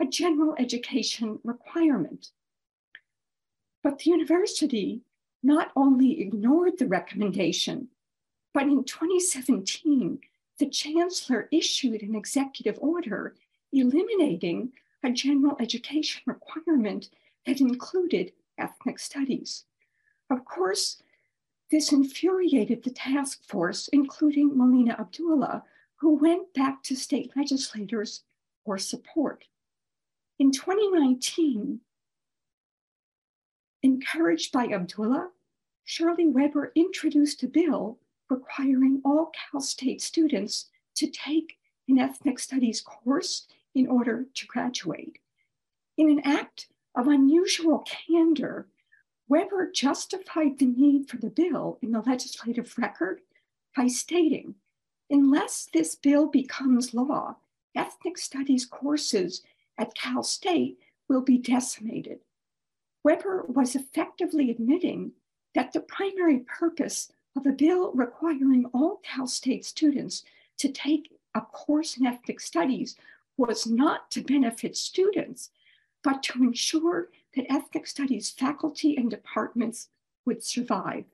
a 0.00 0.06
general 0.06 0.54
education 0.58 1.38
requirement. 1.44 2.30
But 3.82 3.98
the 3.98 4.10
university 4.10 5.02
not 5.42 5.72
only 5.74 6.20
ignored 6.20 6.78
the 6.78 6.86
recommendation, 6.86 7.88
but 8.54 8.64
in 8.64 8.84
2017, 8.84 10.20
the 10.58 10.66
chancellor 10.66 11.48
issued 11.50 12.02
an 12.02 12.14
executive 12.14 12.78
order 12.80 13.34
eliminating 13.72 14.72
a 15.02 15.10
general 15.10 15.56
education 15.60 16.22
requirement 16.26 17.10
that 17.46 17.60
included 17.60 18.32
ethnic 18.58 18.98
studies. 18.98 19.64
Of 20.30 20.44
course, 20.44 21.02
this 21.70 21.92
infuriated 21.92 22.82
the 22.82 22.90
task 22.90 23.42
force, 23.44 23.88
including 23.88 24.56
Melina 24.56 24.96
Abdullah, 24.98 25.64
who 25.96 26.14
went 26.14 26.52
back 26.54 26.82
to 26.84 26.96
state 26.96 27.32
legislators 27.36 28.22
for 28.64 28.78
support. 28.78 29.44
In 30.38 30.52
2019, 30.52 31.80
encouraged 33.82 34.52
by 34.52 34.66
Abdullah, 34.66 35.30
Shirley 35.84 36.26
Weber 36.26 36.72
introduced 36.74 37.42
a 37.42 37.48
bill 37.48 37.98
requiring 38.28 39.00
all 39.04 39.30
Cal 39.34 39.60
State 39.60 40.00
students 40.00 40.70
to 40.94 41.06
take 41.06 41.58
an 41.88 41.98
ethnic 41.98 42.38
studies 42.38 42.80
course 42.80 43.46
in 43.74 43.86
order 43.88 44.26
to 44.34 44.46
graduate. 44.46 45.18
In 45.96 46.10
an 46.10 46.20
act 46.24 46.66
of 46.94 47.06
unusual 47.06 47.84
candor, 47.86 48.68
Weber 49.28 49.70
justified 49.72 50.58
the 50.58 50.66
need 50.66 51.08
for 51.08 51.16
the 51.16 51.30
bill 51.30 51.78
in 51.80 51.92
the 51.92 52.00
legislative 52.00 52.74
record 52.76 53.20
by 53.76 53.86
stating 53.86 54.56
unless 55.10 55.68
this 55.72 55.94
bill 55.94 56.26
becomes 56.26 56.94
law, 56.94 57.36
ethnic 57.74 58.16
studies 58.18 58.64
courses 58.64 59.42
at 59.78 59.94
Cal 59.94 60.22
State 60.22 60.78
will 61.08 61.20
be 61.20 61.38
decimated. 61.38 62.20
Weber 63.04 63.44
was 63.46 63.74
effectively 63.74 64.50
admitting 64.50 65.12
that 65.54 65.72
the 65.72 65.80
primary 65.80 66.38
purpose 66.40 67.12
of 67.36 67.46
a 67.46 67.52
bill 67.52 67.92
requiring 67.92 68.66
all 68.72 69.00
Cal 69.02 69.26
State 69.26 69.64
students 69.64 70.24
to 70.58 70.70
take 70.70 71.12
a 71.34 71.40
course 71.40 71.96
in 71.96 72.06
ethnic 72.06 72.40
studies 72.40 72.96
was 73.36 73.66
not 73.66 74.10
to 74.10 74.20
benefit 74.22 74.76
students, 74.76 75.50
but 76.02 76.22
to 76.22 76.42
ensure 76.42 77.08
that 77.34 77.50
ethnic 77.50 77.86
studies 77.86 78.30
faculty 78.30 78.96
and 78.96 79.10
departments 79.10 79.88
would 80.26 80.44
survive. 80.44 81.04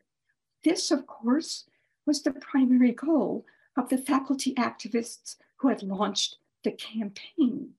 This, 0.64 0.90
of 0.90 1.06
course, 1.06 1.64
was 2.06 2.22
the 2.22 2.32
primary 2.32 2.92
goal 2.92 3.44
of 3.76 3.88
the 3.88 3.98
faculty 3.98 4.54
activists 4.54 5.36
who 5.56 5.68
had 5.68 5.82
launched 5.82 6.38
the 6.64 6.72
campaign. 6.72 7.74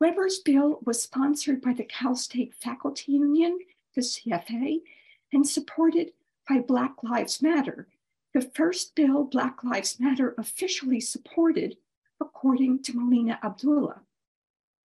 Weber's 0.00 0.38
bill 0.38 0.80
was 0.84 1.02
sponsored 1.02 1.60
by 1.60 1.74
the 1.74 1.84
Cal 1.84 2.16
State 2.16 2.54
Faculty 2.54 3.12
Union, 3.12 3.58
the 3.94 4.00
CFA, 4.00 4.80
and 5.32 5.46
supported 5.46 6.12
by 6.48 6.58
Black 6.58 7.02
Lives 7.02 7.42
Matter, 7.42 7.86
the 8.32 8.40
first 8.40 8.94
bill 8.94 9.24
Black 9.24 9.62
Lives 9.62 10.00
Matter 10.00 10.34
officially 10.38 11.00
supported, 11.00 11.76
according 12.20 12.82
to 12.82 12.96
Melina 12.96 13.38
Abdullah. 13.42 14.00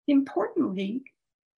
Importantly, 0.08 1.04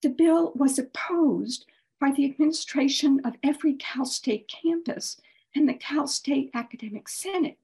the 0.02 0.10
bill 0.10 0.52
was 0.56 0.80
opposed 0.80 1.66
by 2.00 2.12
the 2.12 2.26
administration 2.26 3.20
of 3.26 3.36
every 3.44 3.74
Cal 3.74 4.06
State 4.06 4.48
campus 4.48 5.20
and 5.56 5.68
the 5.68 5.74
Cal 5.74 6.08
State 6.08 6.52
Academic 6.54 7.10
Senate, 7.10 7.58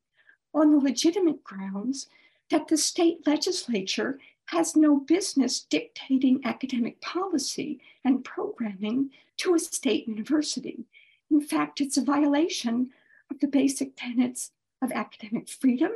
on 0.54 0.72
the 0.72 0.78
legitimate 0.78 1.44
grounds 1.44 2.08
that 2.50 2.68
the 2.68 2.78
state 2.78 3.26
legislature 3.26 4.20
has 4.46 4.76
no 4.76 4.98
business 4.98 5.62
dictating 5.62 6.42
academic 6.44 7.00
policy 7.02 7.80
and 8.04 8.24
programming 8.24 9.10
to 9.38 9.56
a 9.56 9.60
state 9.60 10.08
university. 10.08 10.86
In 11.32 11.42
fact, 11.42 11.82
it's 11.82 11.98
a 11.98 12.04
violation 12.04 12.92
of 13.32 13.40
the 13.40 13.48
basic 13.48 13.96
tenets 13.96 14.52
of 14.82 14.92
academic 14.92 15.50
freedom, 15.50 15.92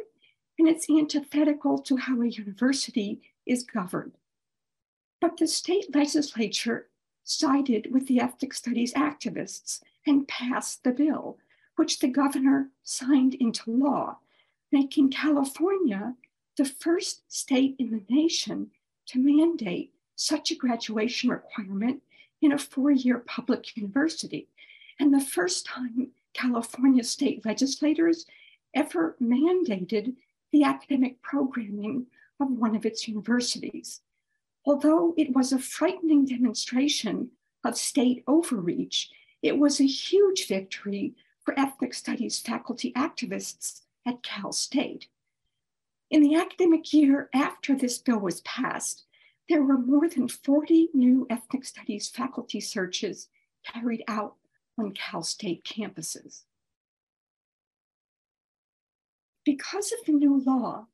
and 0.57 0.67
it's 0.67 0.89
antithetical 0.89 1.79
to 1.79 1.97
how 1.97 2.21
a 2.21 2.27
university 2.27 3.21
is 3.45 3.63
governed. 3.63 4.13
But 5.21 5.37
the 5.37 5.47
state 5.47 5.95
legislature 5.95 6.87
sided 7.23 7.91
with 7.91 8.07
the 8.07 8.19
ethnic 8.19 8.53
studies 8.53 8.93
activists 8.93 9.81
and 10.05 10.27
passed 10.27 10.83
the 10.83 10.91
bill, 10.91 11.37
which 11.75 11.99
the 11.99 12.07
governor 12.07 12.69
signed 12.83 13.35
into 13.35 13.71
law 13.71 14.17
making 14.71 15.09
California 15.09 16.15
the 16.57 16.65
first 16.65 17.21
state 17.31 17.75
in 17.79 17.91
the 17.91 18.13
nation 18.13 18.71
to 19.05 19.19
mandate 19.19 19.93
such 20.15 20.51
a 20.51 20.55
graduation 20.55 21.29
requirement 21.29 22.01
in 22.41 22.51
a 22.51 22.57
four 22.57 22.91
year 22.91 23.19
public 23.19 23.77
university, 23.77 24.47
and 24.99 25.13
the 25.13 25.21
first 25.21 25.65
time 25.65 26.09
California 26.33 27.03
state 27.03 27.45
legislators 27.45 28.25
ever 28.73 29.15
mandated 29.21 30.15
the 30.51 30.63
academic 30.63 31.21
programming 31.21 32.07
of 32.39 32.51
one 32.51 32.75
of 32.75 32.85
its 32.85 33.07
universities. 33.07 34.01
Although 34.65 35.13
it 35.17 35.33
was 35.33 35.51
a 35.51 35.59
frightening 35.59 36.25
demonstration 36.25 37.31
of 37.63 37.77
state 37.77 38.23
overreach, 38.27 39.09
it 39.41 39.57
was 39.57 39.79
a 39.79 39.85
huge 39.85 40.47
victory 40.47 41.15
for 41.39 41.57
ethnic 41.57 41.93
studies 41.93 42.39
faculty 42.39 42.91
activists 42.93 43.81
at 44.05 44.23
Cal 44.23 44.51
State. 44.51 45.07
In 46.09 46.21
the 46.21 46.35
academic 46.35 46.93
year 46.93 47.29
after 47.33 47.75
this 47.75 47.97
bill 47.97 48.19
was 48.19 48.41
passed, 48.41 49.05
there 49.49 49.63
were 49.63 49.77
more 49.77 50.09
than 50.09 50.27
40 50.27 50.89
new 50.93 51.25
ethnic 51.29 51.63
studies 51.65 52.09
faculty 52.09 52.59
searches 52.59 53.29
carried 53.65 54.03
out 54.07 54.35
on 54.77 54.91
Cal 54.91 55.23
State 55.23 55.63
campuses. 55.63 56.43
Because 59.47 59.93
of 59.93 60.05
the 60.05 60.11
new 60.11 60.41
law, 60.41 60.87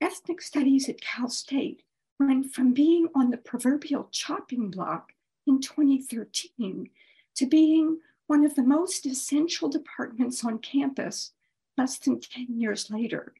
ethnic 0.00 0.42
studies 0.42 0.88
at 0.88 1.00
Cal 1.00 1.28
State 1.28 1.84
went 2.18 2.52
from 2.52 2.74
being 2.74 3.06
on 3.14 3.30
the 3.30 3.36
proverbial 3.36 4.08
chopping 4.10 4.72
block 4.72 5.12
in 5.46 5.60
2013 5.60 6.90
to 7.36 7.46
being 7.46 8.00
one 8.26 8.44
of 8.44 8.56
the 8.56 8.64
most 8.64 9.06
essential 9.06 9.68
departments 9.68 10.44
on 10.44 10.58
campus 10.58 11.30
less 11.78 11.96
than 11.96 12.18
10 12.18 12.48
years 12.58 12.90
later. 12.90 13.34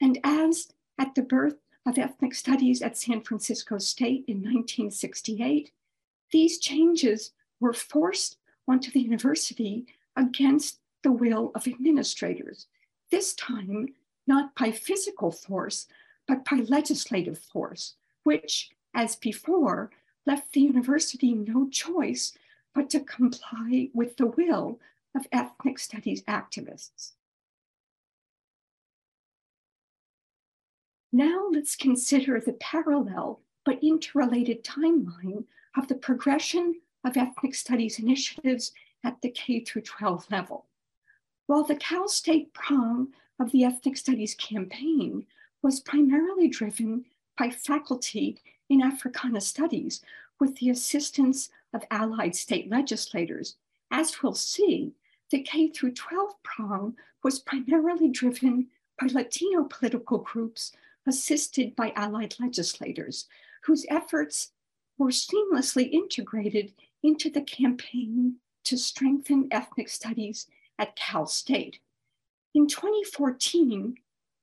And 0.00 0.18
as 0.24 0.72
at 0.98 1.14
the 1.14 1.20
birth 1.20 1.58
of 1.84 1.98
ethnic 1.98 2.34
studies 2.34 2.80
at 2.80 2.96
San 2.96 3.20
Francisco 3.20 3.76
State 3.76 4.24
in 4.26 4.38
1968, 4.38 5.72
these 6.32 6.56
changes 6.58 7.32
were 7.60 7.74
forced 7.74 8.38
onto 8.66 8.90
the 8.90 9.00
university 9.00 9.84
against 10.16 10.78
the 11.02 11.12
will 11.12 11.52
of 11.54 11.66
administrators, 11.66 12.66
this 13.10 13.34
time 13.34 13.88
not 14.26 14.54
by 14.54 14.70
physical 14.70 15.30
force, 15.30 15.86
but 16.26 16.44
by 16.44 16.56
legislative 16.68 17.38
force, 17.38 17.94
which, 18.24 18.70
as 18.94 19.16
before, 19.16 19.90
left 20.26 20.52
the 20.52 20.60
university 20.60 21.32
no 21.32 21.68
choice 21.68 22.36
but 22.74 22.90
to 22.90 23.00
comply 23.00 23.88
with 23.94 24.16
the 24.16 24.26
will 24.26 24.78
of 25.14 25.26
ethnic 25.32 25.78
studies 25.78 26.22
activists. 26.24 27.12
Now 31.12 31.48
let's 31.50 31.76
consider 31.76 32.40
the 32.40 32.52
parallel 32.54 33.40
but 33.64 33.82
interrelated 33.82 34.62
timeline 34.62 35.44
of 35.76 35.88
the 35.88 35.94
progression 35.94 36.80
of 37.04 37.16
ethnic 37.16 37.54
studies 37.54 37.98
initiatives 37.98 38.72
at 39.02 39.22
the 39.22 39.30
K 39.30 39.60
through 39.60 39.82
12 39.82 40.26
level. 40.30 40.66
While 41.46 41.64
the 41.64 41.76
Cal 41.76 42.08
State 42.08 42.52
prong 42.52 43.08
of 43.38 43.52
the 43.52 43.64
ethnic 43.64 43.96
studies 43.96 44.34
campaign 44.34 45.26
was 45.62 45.80
primarily 45.80 46.48
driven 46.48 47.04
by 47.38 47.50
faculty 47.50 48.40
in 48.68 48.82
Africana 48.82 49.40
studies 49.40 50.00
with 50.40 50.56
the 50.56 50.70
assistance 50.70 51.50
of 51.72 51.84
allied 51.90 52.34
state 52.34 52.70
legislators, 52.70 53.56
as 53.90 54.22
we'll 54.22 54.34
see, 54.34 54.92
the 55.30 55.40
K 55.42 55.68
through 55.68 55.92
12 55.92 56.42
prong 56.42 56.96
was 57.22 57.38
primarily 57.38 58.08
driven 58.08 58.68
by 59.00 59.06
Latino 59.06 59.64
political 59.64 60.18
groups 60.18 60.72
assisted 61.06 61.74
by 61.76 61.92
allied 61.96 62.34
legislators, 62.40 63.26
whose 63.62 63.86
efforts 63.88 64.52
were 64.98 65.08
seamlessly 65.08 65.90
integrated 65.90 66.72
into 67.02 67.30
the 67.30 67.42
campaign 67.42 68.36
to 68.64 68.76
strengthen 68.76 69.48
ethnic 69.50 69.88
studies 69.88 70.46
at 70.78 70.96
Cal 70.96 71.26
State. 71.26 71.78
In 72.56 72.66
2014, 72.66 73.96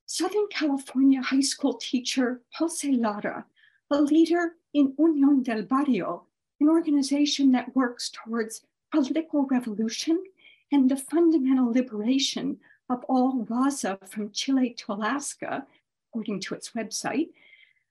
Southern 0.06 0.46
California 0.52 1.20
high 1.20 1.40
school 1.40 1.74
teacher 1.74 2.42
Jose 2.60 2.92
Lara, 2.92 3.44
a 3.90 4.02
leader 4.04 4.54
in 4.72 4.94
Unión 4.98 5.44
del 5.44 5.64
Barrio, 5.64 6.28
an 6.62 6.70
organization 6.70 7.52
that 7.54 7.76
works 7.76 8.12
towards 8.12 8.68
political 8.92 9.48
revolution 9.48 10.24
and 10.72 10.92
the 10.92 10.96
fundamental 10.96 11.72
liberation 11.72 12.60
of 12.88 13.04
all 13.06 13.48
Raza 13.48 13.98
from 14.08 14.30
Chile 14.30 14.76
to 14.78 14.94
Alaska, 14.94 15.66
according 16.10 16.40
to 16.42 16.54
its 16.54 16.70
website, 16.78 17.30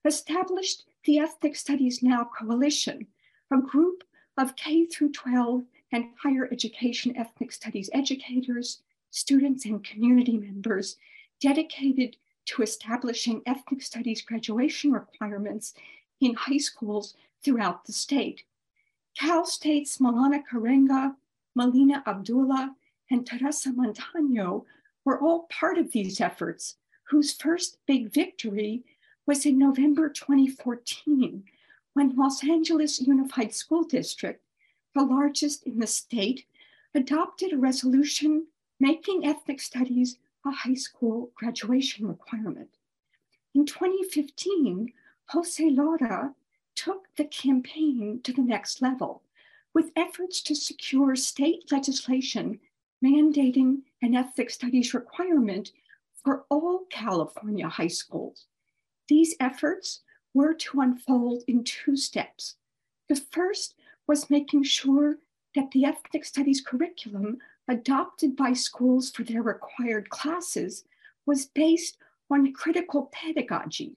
established 0.05 0.85
the 1.03 1.19
Ethnic 1.19 1.57
Studies 1.57 2.01
Now 2.01 2.29
Coalition, 2.39 3.07
a 3.51 3.57
group 3.57 4.05
of 4.37 4.55
K 4.55 4.85
through 4.85 5.11
12 5.11 5.65
and 5.91 6.05
higher 6.17 6.47
education 6.49 7.13
ethnic 7.17 7.51
studies 7.51 7.89
educators, 7.91 8.83
students, 9.13 9.65
and 9.65 9.83
community 9.83 10.37
members 10.37 10.97
dedicated 11.39 12.17
to 12.45 12.61
establishing 12.61 13.41
ethnic 13.45 13.81
studies 13.81 14.21
graduation 14.21 14.91
requirements 14.91 15.73
in 16.19 16.33
high 16.33 16.57
schools 16.57 17.15
throughout 17.43 17.85
the 17.85 17.93
state. 17.93 18.43
Cal 19.17 19.45
State's 19.45 19.99
Maulana 19.99 20.41
Karenga, 20.51 21.15
Melina 21.55 22.03
Abdullah, 22.07 22.75
and 23.11 23.25
Teresa 23.25 23.71
Montano 23.71 24.65
were 25.05 25.19
all 25.19 25.47
part 25.49 25.77
of 25.77 25.91
these 25.91 26.19
efforts 26.19 26.75
whose 27.09 27.33
first 27.33 27.77
big 27.85 28.11
victory 28.11 28.83
was 29.27 29.45
in 29.45 29.59
November 29.59 30.09
2014 30.09 31.43
when 31.93 32.15
Los 32.15 32.43
Angeles 32.43 32.99
Unified 32.99 33.53
School 33.53 33.83
District, 33.83 34.41
the 34.95 35.03
largest 35.03 35.63
in 35.63 35.79
the 35.79 35.87
state, 35.87 36.45
adopted 36.95 37.53
a 37.53 37.57
resolution 37.57 38.47
making 38.83 39.25
ethnic 39.25 39.61
studies 39.61 40.17
a 40.45 40.51
high 40.51 40.73
school 40.73 41.31
graduation 41.35 42.05
requirement. 42.05 42.67
In 43.55 43.65
2015, 43.65 44.91
Jose 45.29 45.69
Lara 45.69 46.35
took 46.75 47.07
the 47.15 47.23
campaign 47.23 48.19
to 48.25 48.33
the 48.33 48.41
next 48.41 48.81
level 48.81 49.23
with 49.73 49.93
efforts 49.95 50.41
to 50.41 50.53
secure 50.53 51.15
state 51.15 51.71
legislation 51.71 52.59
mandating 53.01 53.83
an 54.01 54.15
ethnic 54.17 54.49
studies 54.49 54.93
requirement 54.93 55.71
for 56.21 56.43
all 56.49 56.83
California 56.89 57.69
high 57.69 57.87
schools. 57.87 58.47
These 59.07 59.33
efforts 59.39 60.01
were 60.33 60.53
to 60.55 60.81
unfold 60.81 61.43
in 61.47 61.63
two 61.63 61.95
steps. 61.95 62.55
The 63.07 63.15
first 63.15 63.75
was 64.07 64.29
making 64.29 64.63
sure 64.63 65.19
that 65.55 65.71
the 65.71 65.85
ethnic 65.85 66.25
studies 66.25 66.59
curriculum 66.59 67.37
adopted 67.67 68.35
by 68.35 68.53
schools 68.53 69.09
for 69.11 69.23
their 69.23 69.41
required 69.41 70.09
classes 70.09 70.83
was 71.25 71.45
based 71.45 71.97
on 72.29 72.53
critical 72.53 73.09
pedagogy. 73.11 73.95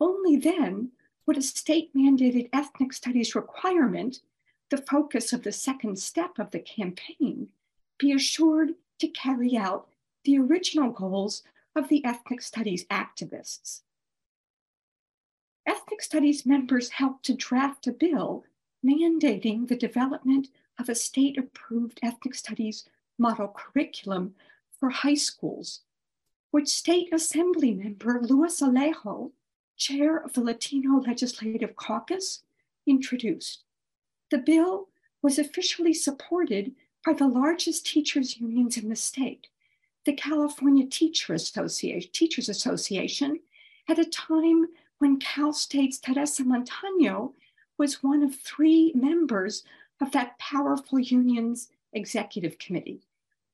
Only 0.00 0.36
then 0.36 0.90
would 1.26 1.36
a 1.36 1.42
state 1.42 1.94
mandated 1.94 2.48
ethnic 2.52 2.92
studies 2.92 3.34
requirement, 3.34 4.20
the 4.70 4.78
focus 4.78 5.32
of 5.32 5.42
the 5.42 5.52
second 5.52 5.98
step 5.98 6.38
of 6.38 6.50
the 6.50 6.60
campaign, 6.60 7.48
be 7.98 8.12
assured 8.12 8.74
to 8.98 9.08
carry 9.08 9.56
out 9.56 9.88
the 10.24 10.38
original 10.38 10.90
goals 10.90 11.42
of 11.74 11.88
the 11.88 12.04
ethnic 12.04 12.40
studies 12.40 12.84
activists. 12.86 13.82
Ethnic 15.66 16.02
studies 16.02 16.46
members 16.46 16.90
helped 16.90 17.24
to 17.24 17.34
draft 17.34 17.86
a 17.86 17.92
bill 17.92 18.44
mandating 18.84 19.66
the 19.66 19.76
development 19.76 20.48
of 20.78 20.88
a 20.88 20.94
state 20.94 21.36
approved 21.38 21.98
ethnic 22.02 22.34
studies 22.34 22.84
model 23.18 23.48
curriculum 23.48 24.34
for 24.78 24.90
high 24.90 25.14
schools, 25.14 25.80
which 26.50 26.68
State 26.68 27.12
Assembly 27.12 27.72
member 27.74 28.20
Luis 28.20 28.60
Alejo, 28.60 29.32
chair 29.76 30.16
of 30.16 30.32
the 30.32 30.40
Latino 30.40 31.00
Legislative 31.00 31.76
Caucus, 31.76 32.42
introduced. 32.86 33.64
The 34.30 34.38
bill 34.38 34.88
was 35.22 35.38
officially 35.38 35.94
supported 35.94 36.72
by 37.04 37.12
the 37.12 37.28
largest 37.28 37.86
teachers' 37.86 38.38
unions 38.38 38.76
in 38.76 38.88
the 38.88 38.96
state, 38.96 39.48
the 40.04 40.12
California 40.12 40.86
Teacher 40.86 41.34
Association, 41.34 42.10
Teachers 42.12 42.48
Association, 42.48 43.40
at 43.88 43.98
a 43.98 44.04
time 44.04 44.66
when 44.98 45.18
Cal 45.18 45.52
State's 45.52 45.98
Teresa 45.98 46.44
Montano 46.44 47.34
was 47.78 48.02
one 48.02 48.22
of 48.22 48.34
three 48.34 48.92
members 48.94 49.62
of 50.00 50.12
that 50.12 50.38
powerful 50.38 50.98
union's 50.98 51.68
executive 51.92 52.58
committee. 52.58 53.00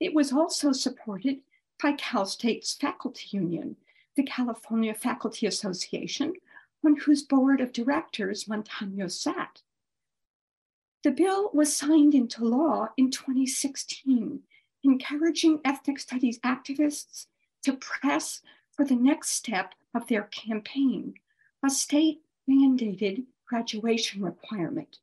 It 0.00 0.14
was 0.14 0.32
also 0.32 0.72
supported 0.72 1.38
by 1.82 1.92
Cal 1.92 2.26
State's 2.26 2.74
faculty 2.74 3.36
union, 3.36 3.76
the 4.16 4.22
California 4.22 4.94
Faculty 4.94 5.46
Association, 5.46 6.34
on 6.84 6.96
whose 6.96 7.22
board 7.22 7.60
of 7.60 7.72
directors 7.72 8.48
Montano 8.48 9.08
sat. 9.08 9.62
The 11.02 11.10
bill 11.10 11.50
was 11.52 11.76
signed 11.76 12.14
into 12.14 12.44
law 12.44 12.88
in 12.96 13.10
2016, 13.10 14.40
encouraging 14.84 15.60
ethnic 15.64 15.98
studies 15.98 16.38
activists 16.40 17.26
to 17.64 17.74
press 17.74 18.42
for 18.70 18.84
the 18.84 18.96
next 18.96 19.30
step 19.30 19.74
of 19.94 20.06
their 20.08 20.24
campaign, 20.24 21.14
a 21.64 21.70
state 21.70 22.22
mandated 22.48 23.24
graduation 23.46 24.22
requirement. 24.22 24.98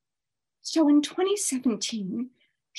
So 0.61 0.87
in 0.89 1.01
2017, 1.01 2.29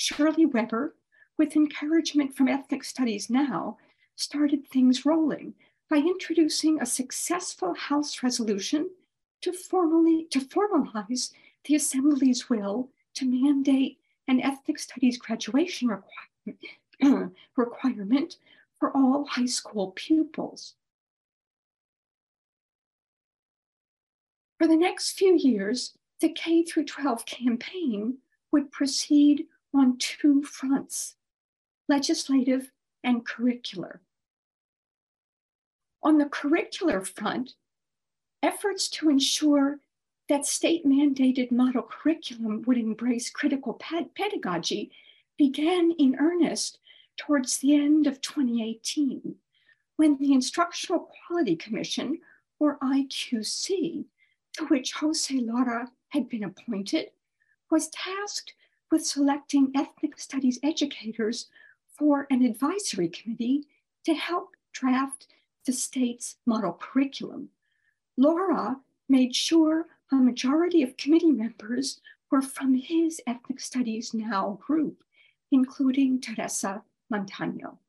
Shirley 0.01 0.47
Weber, 0.47 0.95
with 1.37 1.55
encouragement 1.55 2.35
from 2.35 2.47
Ethnic 2.47 2.83
Studies 2.83 3.29
Now, 3.29 3.77
started 4.15 4.67
things 4.67 5.05
rolling 5.05 5.53
by 5.91 5.97
introducing 5.97 6.81
a 6.81 6.87
successful 6.87 7.75
House 7.75 8.23
resolution 8.23 8.89
to 9.41 9.53
formally 9.53 10.25
to 10.31 10.39
formalize 10.39 11.31
the 11.65 11.75
Assembly's 11.75 12.49
will 12.49 12.89
to 13.13 13.25
mandate 13.25 13.99
an 14.27 14.41
ethnic 14.41 14.79
studies 14.79 15.19
graduation 15.19 15.87
requirement, 15.87 17.35
requirement 17.55 18.37
for 18.79 18.89
all 18.97 19.25
high 19.25 19.45
school 19.45 19.91
pupils. 19.95 20.73
For 24.57 24.67
the 24.67 24.77
next 24.77 25.11
few 25.11 25.37
years, 25.37 25.95
the 26.21 26.29
K 26.29 26.63
through 26.63 26.85
12 26.85 27.23
campaign 27.27 28.17
would 28.51 28.71
proceed 28.71 29.45
on 29.73 29.97
two 29.97 30.43
fronts, 30.43 31.15
legislative 31.87 32.71
and 33.03 33.25
curricular. 33.25 33.99
On 36.03 36.17
the 36.17 36.25
curricular 36.25 37.05
front, 37.05 37.53
efforts 38.43 38.89
to 38.89 39.09
ensure 39.09 39.79
that 40.29 40.45
state 40.45 40.85
mandated 40.85 41.51
model 41.51 41.83
curriculum 41.83 42.63
would 42.65 42.77
embrace 42.77 43.29
critical 43.29 43.79
pedagogy 44.15 44.91
began 45.37 45.91
in 45.91 46.15
earnest 46.19 46.79
towards 47.17 47.57
the 47.57 47.75
end 47.75 48.07
of 48.07 48.21
2018 48.21 49.35
when 49.97 50.17
the 50.17 50.33
Instructional 50.33 51.11
Quality 51.27 51.55
Commission, 51.55 52.17
or 52.59 52.79
IQC, 52.79 54.05
to 54.53 54.65
which 54.65 54.93
Jose 54.93 55.31
Lara 55.37 55.91
had 56.09 56.27
been 56.27 56.43
appointed, 56.43 57.11
was 57.69 57.89
tasked 57.89 58.55
with 58.91 59.05
selecting 59.05 59.71
ethnic 59.75 60.19
studies 60.19 60.59
educators 60.61 61.47
for 61.97 62.27
an 62.29 62.43
advisory 62.43 63.07
committee 63.07 63.65
to 64.03 64.13
help 64.13 64.55
draft 64.73 65.27
the 65.65 65.71
state's 65.71 66.37
model 66.45 66.73
curriculum. 66.73 67.49
Lara 68.17 68.77
made 69.07 69.35
sure 69.35 69.87
a 70.11 70.15
majority 70.15 70.83
of 70.83 70.97
committee 70.97 71.31
members 71.31 72.01
were 72.29 72.41
from 72.41 72.73
his 72.73 73.21
Ethnic 73.27 73.59
Studies 73.59 74.13
Now 74.13 74.59
group, 74.65 75.03
including 75.51 76.19
Teresa 76.19 76.83
Montano. 77.09 77.79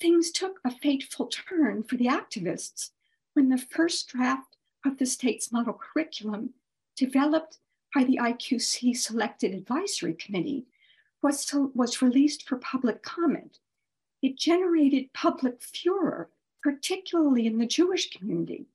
Things 0.00 0.30
took 0.30 0.60
a 0.64 0.70
fateful 0.70 1.26
turn 1.26 1.82
for 1.82 1.96
the 1.96 2.06
activists 2.06 2.90
when 3.34 3.48
the 3.48 3.58
first 3.58 4.08
draft 4.08 4.56
of 4.84 4.98
the 4.98 5.06
state's 5.06 5.52
model 5.52 5.74
curriculum, 5.74 6.50
developed 6.96 7.58
by 7.94 8.04
the 8.04 8.18
IQC 8.18 8.96
Selected 8.96 9.52
Advisory 9.54 10.14
Committee, 10.14 10.66
was, 11.22 11.44
to, 11.46 11.70
was 11.74 12.02
released 12.02 12.48
for 12.48 12.56
public 12.56 13.02
comment. 13.02 13.58
It 14.22 14.38
generated 14.38 15.12
public 15.12 15.60
furor, 15.60 16.30
particularly 16.62 17.46
in 17.46 17.58
the 17.58 17.66
Jewish 17.66 18.10
community. 18.10 18.66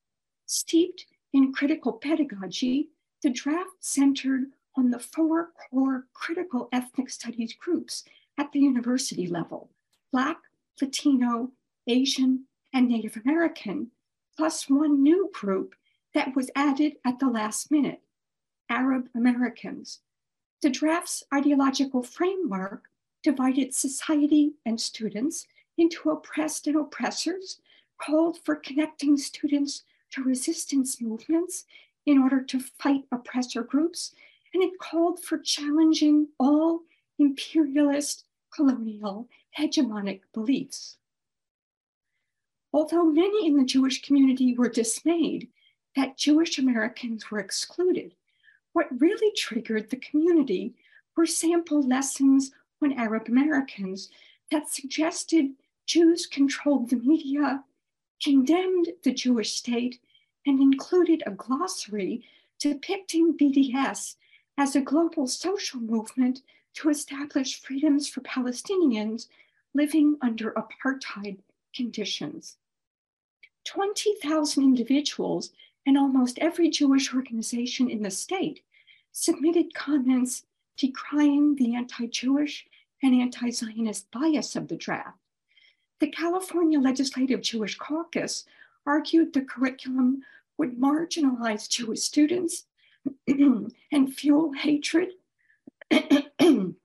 Steeped 0.45 1.05
in 1.33 1.53
critical 1.53 1.93
pedagogy, 1.93 2.89
the 3.21 3.29
draft 3.29 3.77
centered 3.79 4.51
on 4.75 4.91
the 4.91 4.99
four 4.99 5.49
core 5.69 6.05
critical 6.13 6.69
ethnic 6.71 7.09
studies 7.09 7.53
groups 7.53 8.03
at 8.37 8.51
the 8.51 8.59
university 8.59 9.27
level 9.27 9.69
Black, 10.11 10.37
Latino, 10.81 11.51
Asian, 11.87 12.45
and 12.73 12.87
Native 12.87 13.17
American, 13.23 13.91
plus 14.37 14.69
one 14.69 15.01
new 15.01 15.29
group 15.33 15.75
that 16.13 16.35
was 16.35 16.51
added 16.55 16.93
at 17.05 17.19
the 17.19 17.27
last 17.27 17.71
minute 17.71 18.01
Arab 18.69 19.09
Americans. 19.15 19.99
The 20.61 20.69
draft's 20.69 21.23
ideological 21.33 22.03
framework 22.03 22.89
divided 23.23 23.73
society 23.73 24.53
and 24.65 24.79
students 24.79 25.47
into 25.77 26.09
oppressed 26.09 26.67
and 26.67 26.77
oppressors, 26.77 27.59
called 27.97 28.37
for 28.43 28.55
connecting 28.55 29.17
students 29.17 29.83
to 30.11 30.23
resistance 30.23 31.01
movements 31.01 31.65
in 32.05 32.17
order 32.17 32.41
to 32.41 32.59
fight 32.59 33.03
oppressor 33.11 33.63
groups, 33.63 34.13
and 34.53 34.63
it 34.63 34.79
called 34.79 35.19
for 35.19 35.37
challenging 35.37 36.27
all 36.39 36.81
imperialist, 37.19 38.25
colonial, 38.53 39.27
hegemonic 39.57 40.21
beliefs. 40.33 40.97
Although 42.71 43.05
many 43.05 43.47
in 43.47 43.57
the 43.57 43.65
Jewish 43.65 44.01
community 44.01 44.53
were 44.53 44.69
dismayed 44.69 45.49
that 45.95 46.17
Jewish 46.17 46.57
Americans 46.59 47.31
were 47.31 47.39
excluded, 47.39 48.13
what 48.75 48.99
really 48.99 49.31
triggered 49.37 49.89
the 49.89 49.95
community 49.95 50.73
were 51.15 51.25
sample 51.25 51.81
lessons 51.81 52.51
on 52.83 52.91
Arab 52.91 53.29
Americans 53.29 54.09
that 54.51 54.67
suggested 54.67 55.51
Jews 55.85 56.25
controlled 56.25 56.89
the 56.89 56.97
media, 56.97 57.63
condemned 58.21 58.89
the 59.03 59.13
Jewish 59.13 59.53
state, 59.53 60.01
and 60.45 60.59
included 60.59 61.23
a 61.25 61.31
glossary 61.31 62.25
depicting 62.59 63.37
BDS 63.37 64.17
as 64.57 64.75
a 64.75 64.81
global 64.81 65.25
social 65.25 65.79
movement 65.79 66.41
to 66.73 66.89
establish 66.89 67.61
freedoms 67.61 68.09
for 68.09 68.19
Palestinians 68.19 69.27
living 69.73 70.17
under 70.21 70.51
apartheid 70.51 71.37
conditions. 71.73 72.57
20,000 73.63 74.61
individuals 74.61 75.51
and 75.85 75.97
almost 75.97 76.39
every 76.39 76.69
Jewish 76.69 77.13
organization 77.13 77.89
in 77.89 78.01
the 78.01 78.11
state 78.11 78.61
submitted 79.11 79.73
comments 79.73 80.45
decrying 80.77 81.55
the 81.55 81.75
anti 81.75 82.07
Jewish 82.07 82.65
and 83.01 83.13
anti 83.13 83.49
Zionist 83.49 84.09
bias 84.11 84.55
of 84.55 84.67
the 84.67 84.75
draft. 84.75 85.17
The 85.99 86.07
California 86.07 86.79
Legislative 86.79 87.41
Jewish 87.41 87.77
Caucus 87.77 88.45
argued 88.85 89.33
the 89.33 89.41
curriculum 89.41 90.23
would 90.57 90.77
marginalize 90.77 91.69
Jewish 91.69 92.01
students 92.01 92.65
and 93.27 94.13
fuel 94.13 94.53
hatred, 94.53 95.09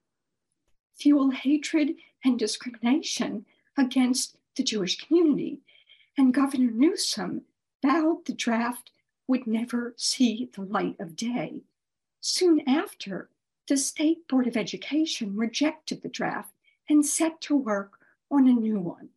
fuel 0.95 1.31
hatred 1.31 1.95
and 2.25 2.39
discrimination 2.39 3.47
against 3.77 4.37
the 4.57 4.63
Jewish 4.63 5.05
community. 5.05 5.61
And 6.19 6.35
Governor 6.35 6.71
Newsom 6.71 7.43
vowed 7.83 8.25
the 8.27 8.33
draft 8.33 8.91
would 9.27 9.47
never 9.47 9.95
see 9.97 10.51
the 10.55 10.63
light 10.63 10.97
of 10.99 11.17
day. 11.17 11.63
Soon 12.21 12.61
after, 12.69 13.31
the 13.69 13.77
State 13.77 14.27
Board 14.27 14.47
of 14.47 14.57
Education 14.57 15.37
rejected 15.37 16.03
the 16.03 16.09
draft 16.09 16.53
and 16.89 17.07
set 17.07 17.41
to 17.43 17.57
work 17.57 17.93
on 18.31 18.49
a 18.49 18.53
new 18.53 18.79
one. 18.79 19.11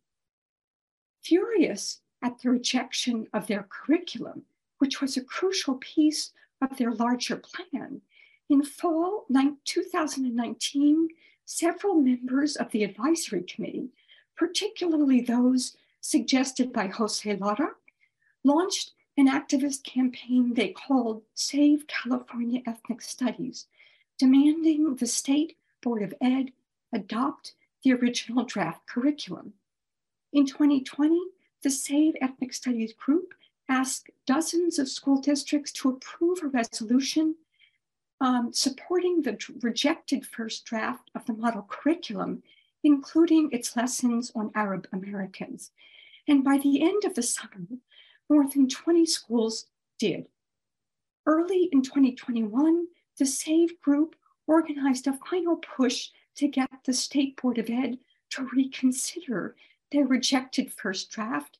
Furious 1.20 2.00
at 2.22 2.38
the 2.40 2.50
rejection 2.50 3.26
of 3.32 3.46
their 3.46 3.66
curriculum, 3.68 4.42
which 4.78 5.00
was 5.00 5.16
a 5.16 5.24
crucial 5.24 5.74
piece 5.76 6.32
of 6.62 6.76
their 6.78 6.92
larger 6.92 7.36
plan. 7.36 8.00
In 8.48 8.62
fall 8.62 9.26
2019, 9.64 11.08
several 11.44 11.94
members 11.94 12.56
of 12.56 12.70
the 12.70 12.84
advisory 12.84 13.42
committee, 13.42 13.90
particularly 14.36 15.20
those 15.20 15.76
suggested 16.00 16.72
by 16.72 16.86
Jose 16.86 17.36
Lara, 17.36 17.72
launched 18.44 18.92
an 19.16 19.28
activist 19.28 19.82
campaign 19.84 20.54
they 20.54 20.68
called 20.68 21.22
Save 21.34 21.86
California 21.86 22.60
Ethnic 22.66 23.00
Studies, 23.00 23.66
demanding 24.18 24.96
the 24.96 25.06
State 25.06 25.56
Board 25.82 26.02
of 26.02 26.14
Ed 26.20 26.52
adopt 26.92 27.54
the 27.82 27.92
original 27.92 28.44
draft 28.44 28.86
curriculum. 28.86 29.54
In 30.32 30.46
2020, 30.46 31.20
the 31.62 31.70
Save 31.70 32.14
Ethnic 32.20 32.52
Studies 32.52 32.92
group 32.92 33.34
asked 33.68 34.10
dozens 34.26 34.78
of 34.78 34.88
school 34.88 35.20
districts 35.20 35.72
to 35.72 35.88
approve 35.88 36.42
a 36.42 36.48
resolution 36.48 37.36
um, 38.20 38.52
supporting 38.52 39.22
the 39.22 39.38
rejected 39.62 40.26
first 40.26 40.64
draft 40.64 41.10
of 41.14 41.24
the 41.26 41.32
model 41.32 41.66
curriculum, 41.68 42.42
including 42.82 43.50
its 43.52 43.76
lessons 43.76 44.30
on 44.34 44.50
Arab 44.54 44.86
Americans. 44.92 45.70
And 46.26 46.44
by 46.44 46.58
the 46.58 46.82
end 46.82 47.04
of 47.04 47.14
the 47.14 47.22
summer, 47.22 47.66
more 48.28 48.48
than 48.48 48.68
20 48.68 49.06
schools 49.06 49.66
did. 49.98 50.26
Early 51.26 51.68
in 51.72 51.82
2021, 51.82 52.86
the 53.18 53.26
SAVE 53.26 53.80
group 53.80 54.16
organized 54.46 55.06
a 55.06 55.18
final 55.30 55.56
push 55.56 56.10
to 56.36 56.48
get 56.48 56.68
the 56.84 56.92
State 56.92 57.40
Board 57.40 57.58
of 57.58 57.70
Ed 57.70 57.98
to 58.30 58.48
reconsider 58.54 59.54
their 59.92 60.06
rejected 60.06 60.72
first 60.72 61.10
draft 61.10 61.58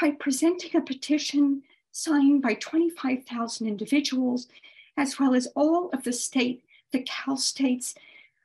by 0.00 0.10
presenting 0.10 0.76
a 0.76 0.80
petition 0.80 1.62
signed 1.92 2.42
by 2.42 2.54
25,000 2.54 3.66
individuals, 3.66 4.48
as 4.96 5.18
well 5.18 5.34
as 5.34 5.46
all 5.54 5.88
of 5.90 6.02
the 6.02 6.12
state, 6.12 6.62
the 6.92 7.02
Cal 7.02 7.36
State's 7.36 7.94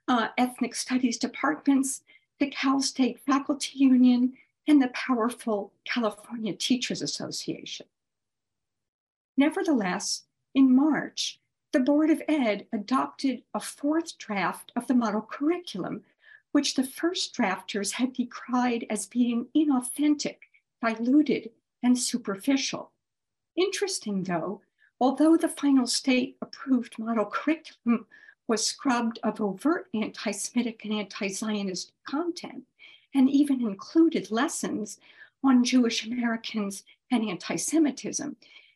uh, 0.07 0.29
ethnic 0.37 0.75
studies 0.75 1.17
departments, 1.17 2.01
the 2.39 2.47
Cal 2.47 2.81
State 2.81 3.19
Faculty 3.19 3.79
Union, 3.79 4.33
and 4.71 4.81
the 4.81 4.87
powerful 4.87 5.73
California 5.83 6.53
Teachers 6.53 7.01
Association. 7.01 7.87
Nevertheless, 9.35 10.23
in 10.55 10.73
March, 10.73 11.41
the 11.73 11.81
Board 11.81 12.09
of 12.09 12.21
Ed 12.25 12.67
adopted 12.71 13.43
a 13.53 13.59
fourth 13.59 14.17
draft 14.17 14.71
of 14.77 14.87
the 14.87 14.93
model 14.93 15.27
curriculum, 15.29 16.05
which 16.53 16.75
the 16.75 16.85
first 16.85 17.35
drafters 17.35 17.91
had 17.91 18.13
decried 18.13 18.85
as 18.89 19.07
being 19.07 19.47
inauthentic 19.53 20.37
diluted, 20.81 21.51
and 21.83 21.99
superficial. 21.99 22.91
Interesting 23.57 24.23
though, 24.23 24.61
although 25.01 25.35
the 25.35 25.49
final 25.49 25.85
state 25.85 26.37
approved 26.41 26.97
model 26.97 27.25
curriculum 27.25 28.05
was 28.47 28.65
scrubbed 28.65 29.19
of 29.21 29.41
overt 29.41 29.89
anti 29.93 30.31
Semitic 30.31 30.85
and 30.85 30.93
anti 30.93 31.27
Zionist 31.27 31.91
content, 32.07 32.63
and 33.13 33.29
even 33.29 33.61
included 33.61 34.31
lessons 34.31 34.99
on 35.43 35.63
Jewish 35.63 36.05
Americans 36.05 36.83
and 37.11 37.27
anti 37.27 37.55
Semitism, 37.55 38.35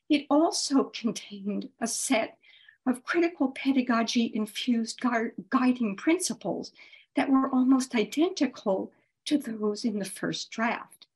it 0.10 0.26
also 0.30 0.86
contained 0.86 1.70
a 1.80 1.88
set 1.88 2.38
of 2.86 3.04
critical 3.04 3.50
pedagogy 3.50 4.32
infused 4.34 5.02
guiding 5.50 5.96
principles 5.96 6.72
that 7.16 7.30
were 7.30 7.50
almost 7.50 7.96
identical 7.96 8.92
to 9.26 9.38
those 9.38 9.86
in 9.86 10.00
the 10.00 10.06
first 10.06 10.52
draft. 10.52 11.08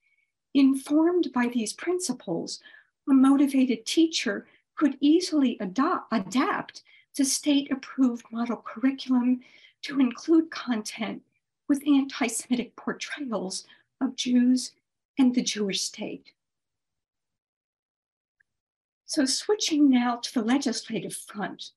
Informed 0.54 1.32
by 1.34 1.48
these 1.48 1.74
principles, 1.74 2.60
a 3.08 3.14
motivated 3.14 3.86
teacher 3.86 4.48
could 4.76 4.98
easily 5.00 5.58
adapt 5.60 6.84
the 7.18 7.26
state 7.26 7.72
approved 7.72 8.26
model 8.32 8.64
curriculum 8.66 9.42
to 9.82 10.00
include 10.00 10.50
content 10.50 11.22
with 11.70 11.88
anti 11.88 12.28
Semitic 12.28 12.76
portrayals 12.76 13.66
of 14.02 14.16
Jews 14.16 14.74
and 15.18 15.34
the 15.34 15.44
Jewish 15.44 15.84
state. 15.84 16.34
So, 19.06 19.26
switching 19.26 19.90
now 19.90 20.18
to 20.18 20.34
the 20.34 20.42
legislative 20.42 21.16
front. 21.16 21.72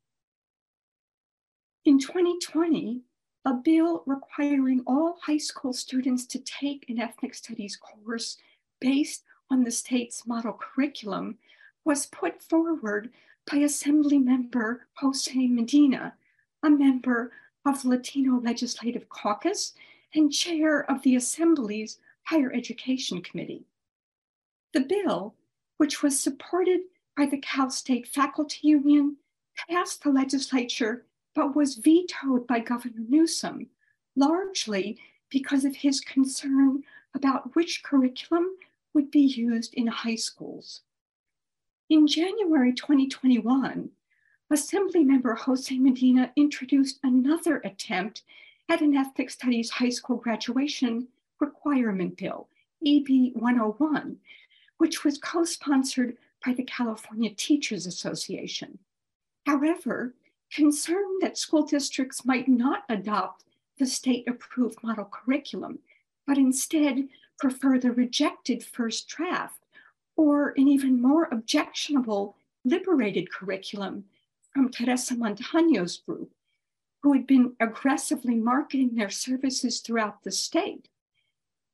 In 1.84 1.98
2020, 1.98 3.02
a 3.44 3.54
bill 3.54 4.02
requiring 4.06 4.82
all 4.86 5.18
high 5.22 5.38
school 5.38 5.72
students 5.72 6.26
to 6.26 6.38
take 6.38 6.88
an 6.88 7.00
ethnic 7.00 7.34
studies 7.34 7.76
course 7.76 8.38
based 8.80 9.24
on 9.50 9.64
the 9.64 9.70
state's 9.70 10.26
model 10.26 10.58
curriculum 10.58 11.38
was 11.84 12.06
put 12.06 12.42
forward 12.42 13.10
by 13.50 13.58
Assembly 13.58 14.18
Member 14.18 14.86
Jose 14.94 15.46
Medina, 15.48 16.14
a 16.62 16.70
member 16.70 17.32
of 17.64 17.82
the 17.82 17.88
Latino 17.88 18.40
Legislative 18.40 19.08
Caucus 19.08 19.74
and 20.14 20.32
chair 20.32 20.90
of 20.90 21.02
the 21.02 21.16
Assembly's 21.16 21.98
Higher 22.24 22.52
Education 22.52 23.22
Committee. 23.22 23.64
The 24.72 24.80
bill, 24.80 25.34
which 25.76 26.02
was 26.02 26.18
supported 26.18 26.80
by 27.16 27.26
the 27.26 27.38
Cal 27.38 27.70
State 27.70 28.06
Faculty 28.06 28.68
Union, 28.68 29.16
passed 29.68 30.02
the 30.02 30.10
legislature 30.10 31.04
but 31.34 31.56
was 31.56 31.76
vetoed 31.76 32.46
by 32.46 32.60
Governor 32.60 33.04
Newsom, 33.08 33.68
largely 34.16 34.98
because 35.30 35.64
of 35.64 35.76
his 35.76 36.00
concern 36.00 36.82
about 37.14 37.54
which 37.54 37.82
curriculum 37.82 38.56
would 38.94 39.10
be 39.10 39.20
used 39.20 39.72
in 39.74 39.86
high 39.86 40.16
schools. 40.16 40.82
In 41.88 42.06
January 42.06 42.72
2021, 42.72 43.90
Assemblymember 44.52 45.38
Jose 45.38 45.78
Medina 45.78 46.30
introduced 46.36 46.98
another 47.02 47.62
attempt 47.64 48.22
at 48.68 48.82
an 48.82 48.94
ethnic 48.94 49.30
studies 49.30 49.70
high 49.70 49.88
school 49.88 50.18
graduation 50.18 51.08
requirement 51.40 52.18
bill, 52.18 52.48
AB 52.84 53.32
101, 53.34 54.18
which 54.76 55.04
was 55.04 55.16
co 55.16 55.44
sponsored 55.44 56.18
by 56.44 56.52
the 56.52 56.64
California 56.64 57.30
Teachers 57.30 57.86
Association. 57.86 58.78
However, 59.46 60.12
concerned 60.52 61.22
that 61.22 61.38
school 61.38 61.62
districts 61.62 62.26
might 62.26 62.46
not 62.46 62.84
adopt 62.90 63.44
the 63.78 63.86
state 63.86 64.28
approved 64.28 64.82
model 64.82 65.08
curriculum, 65.10 65.78
but 66.26 66.36
instead 66.36 67.08
prefer 67.38 67.78
the 67.78 67.90
rejected 67.90 68.62
first 68.62 69.08
draft 69.08 69.64
or 70.14 70.50
an 70.58 70.68
even 70.68 71.00
more 71.00 71.30
objectionable 71.32 72.36
liberated 72.66 73.32
curriculum 73.32 74.04
from 74.52 74.70
Teresa 74.70 75.16
Montano's 75.16 75.98
group, 75.98 76.32
who 77.02 77.12
had 77.12 77.26
been 77.26 77.54
aggressively 77.60 78.36
marketing 78.36 78.94
their 78.94 79.10
services 79.10 79.80
throughout 79.80 80.22
the 80.22 80.30
state. 80.30 80.88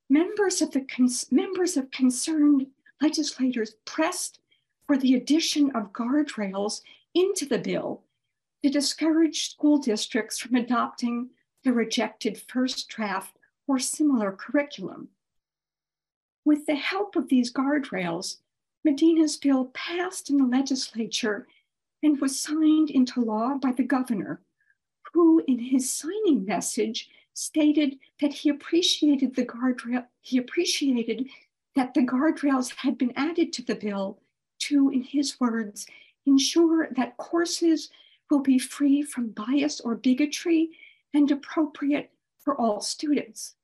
Members 0.09 0.61
of, 0.61 0.71
the 0.71 0.85
members 1.31 1.77
of 1.77 1.91
concerned 1.91 2.67
legislators 3.01 3.75
pressed 3.85 4.39
for 4.87 4.97
the 4.97 5.13
addition 5.13 5.71
of 5.75 5.93
guardrails 5.93 6.81
into 7.13 7.45
the 7.45 7.59
bill 7.59 8.01
to 8.63 8.69
discourage 8.69 9.51
school 9.51 9.77
districts 9.77 10.39
from 10.39 10.55
adopting 10.55 11.29
the 11.63 11.71
rejected 11.71 12.37
first 12.37 12.89
draft 12.89 13.37
or 13.67 13.77
similar 13.77 14.31
curriculum. 14.31 15.09
With 16.43 16.65
the 16.65 16.75
help 16.75 17.15
of 17.15 17.29
these 17.29 17.53
guardrails, 17.53 18.37
Medina's 18.83 19.37
bill 19.37 19.65
passed 19.73 20.29
in 20.29 20.37
the 20.37 20.45
legislature 20.45 21.47
and 22.03 22.19
was 22.19 22.39
signed 22.39 22.89
into 22.89 23.21
law 23.21 23.55
by 23.55 23.71
the 23.71 23.83
governor, 23.83 24.41
who, 25.13 25.43
in 25.47 25.59
his 25.59 25.91
signing 25.91 26.45
message, 26.45 27.09
stated 27.33 27.97
that 28.21 28.33
he 28.33 28.49
appreciated 28.49 29.35
the 29.35 29.45
guardrail, 29.45 30.05
he 30.21 30.37
appreciated 30.37 31.27
that 31.75 31.93
the 31.93 32.05
guardrails 32.05 32.75
had 32.75 32.97
been 32.97 33.13
added 33.15 33.53
to 33.53 33.63
the 33.63 33.75
bill 33.75 34.19
to, 34.59 34.89
in 34.89 35.01
his 35.01 35.39
words, 35.39 35.87
ensure 36.25 36.89
that 36.91 37.17
courses 37.17 37.89
will 38.29 38.41
be 38.41 38.59
free 38.59 39.01
from 39.01 39.29
bias 39.29 39.79
or 39.79 39.95
bigotry 39.95 40.69
and 41.13 41.31
appropriate 41.31 42.11
for 42.37 42.59
all 42.59 42.81
students. 42.81 43.55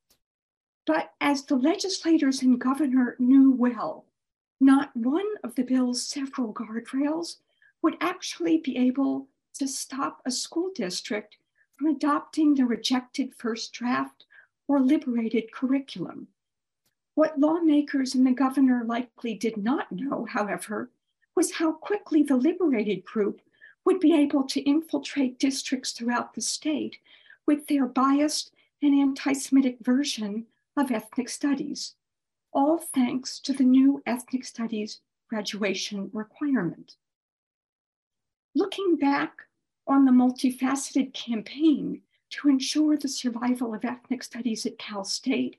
But 0.86 1.14
as 1.20 1.44
the 1.44 1.56
legislators 1.56 2.42
and 2.42 2.60
governor 2.60 3.16
knew 3.20 3.52
well, 3.52 4.06
not 4.60 4.96
one 4.96 5.28
of 5.44 5.56
the 5.56 5.64
bill's 5.64 6.02
several 6.08 6.54
guardrails 6.54 7.38
would 7.86 7.98
actually 8.02 8.58
be 8.58 8.76
able 8.78 9.28
to 9.54 9.68
stop 9.68 10.20
a 10.26 10.32
school 10.32 10.72
district 10.74 11.38
from 11.78 11.86
adopting 11.86 12.56
the 12.56 12.66
rejected 12.66 13.32
first 13.36 13.74
draft 13.74 14.26
or 14.68 14.80
liberated 14.80 15.52
curriculum. 15.52 16.28
What 17.14 17.40
lawmakers 17.40 18.16
and 18.16 18.26
the 18.26 18.32
governor 18.32 18.84
likely 18.84 19.36
did 19.36 19.56
not 19.56 19.92
know, 19.92 20.26
however, 20.28 20.90
was 21.36 21.52
how 21.52 21.74
quickly 21.74 22.24
the 22.24 22.36
liberated 22.36 23.06
group 23.06 23.40
would 23.86 24.00
be 24.00 24.16
able 24.16 24.46
to 24.46 24.68
infiltrate 24.68 25.38
districts 25.38 25.92
throughout 25.92 26.34
the 26.34 26.42
state 26.42 26.98
with 27.46 27.68
their 27.68 27.86
biased 27.86 28.52
and 28.82 28.96
anti 28.96 29.34
Semitic 29.34 29.78
version 29.80 30.48
of 30.76 30.90
ethnic 30.90 31.30
studies, 31.30 31.94
all 32.52 32.80
thanks 32.80 33.40
to 33.42 33.54
the 33.54 33.64
new 33.64 34.02
ethnic 34.08 34.44
studies 34.44 35.02
graduation 35.30 36.10
requirement. 36.14 36.96
Looking 38.58 38.96
back 38.96 39.42
on 39.86 40.06
the 40.06 40.14
multifaceted 40.14 41.14
campaign 41.14 42.02
to 42.30 42.48
ensure 42.48 42.96
the 42.96 43.10
survival 43.10 43.74
of 43.74 43.84
ethnic 43.84 44.24
studies 44.24 44.66
at 44.66 44.78
Cal 44.78 45.04
State, 45.04 45.58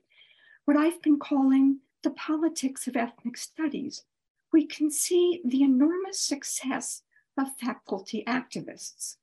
what 0.65 0.75
I've 0.75 0.99
been 1.03 1.19
calling 1.19 1.77
the 2.01 2.09
politics 2.09 2.87
of 2.87 2.95
ethnic 2.95 3.37
studies, 3.37 4.03
we 4.51 4.65
can 4.65 4.89
see 4.89 5.41
the 5.45 5.61
enormous 5.61 6.19
success 6.19 7.03
of 7.37 7.55
faculty 7.57 8.23
activists. 8.25 9.17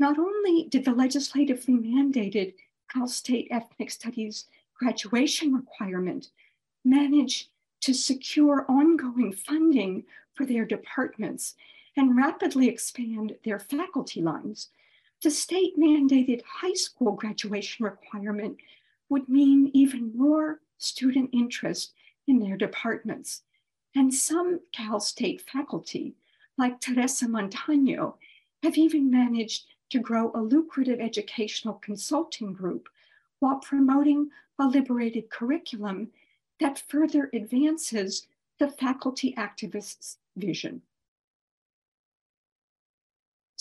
Not 0.00 0.18
only 0.18 0.64
did 0.64 0.84
the 0.84 0.92
legislatively 0.92 1.74
mandated 1.74 2.54
Cal 2.92 3.06
State 3.06 3.46
Ethnic 3.52 3.92
Studies 3.92 4.46
graduation 4.74 5.54
requirement 5.54 6.30
manage 6.84 7.50
to 7.82 7.94
secure 7.94 8.66
ongoing 8.68 9.32
funding 9.32 10.02
for 10.34 10.44
their 10.44 10.64
departments 10.64 11.54
and 11.96 12.16
rapidly 12.16 12.68
expand 12.68 13.36
their 13.44 13.58
faculty 13.58 14.20
lines, 14.20 14.68
the 15.22 15.30
state 15.30 15.78
mandated 15.78 16.42
high 16.42 16.72
school 16.72 17.12
graduation 17.12 17.84
requirement 17.84 18.56
would 19.08 19.28
mean 19.28 19.70
even 19.72 20.16
more 20.16 20.60
student 20.78 21.30
interest 21.32 21.92
in 22.26 22.38
their 22.40 22.56
departments. 22.56 23.42
And 23.94 24.12
some 24.12 24.60
Cal 24.72 25.00
State 25.00 25.42
faculty, 25.42 26.14
like 26.56 26.80
Teresa 26.80 27.28
Montano, 27.28 28.16
have 28.62 28.76
even 28.76 29.10
managed 29.10 29.66
to 29.90 29.98
grow 29.98 30.32
a 30.34 30.40
lucrative 30.40 30.98
educational 30.98 31.74
consulting 31.74 32.52
group 32.52 32.88
while 33.40 33.56
promoting 33.56 34.30
a 34.58 34.66
liberated 34.66 35.28
curriculum 35.28 36.08
that 36.58 36.82
further 36.88 37.28
advances 37.34 38.26
the 38.58 38.68
faculty 38.68 39.34
activists' 39.36 40.16
vision. 40.36 40.80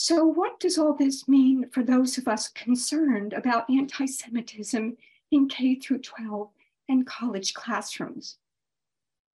So, 0.03 0.25
what 0.25 0.59
does 0.59 0.79
all 0.79 0.95
this 0.95 1.27
mean 1.27 1.69
for 1.69 1.83
those 1.83 2.17
of 2.17 2.27
us 2.27 2.47
concerned 2.47 3.33
about 3.33 3.69
anti 3.69 4.07
Semitism 4.07 4.97
in 5.29 5.47
K 5.47 5.75
through 5.75 5.99
12 5.99 6.49
and 6.89 7.05
college 7.05 7.53
classrooms? 7.53 8.37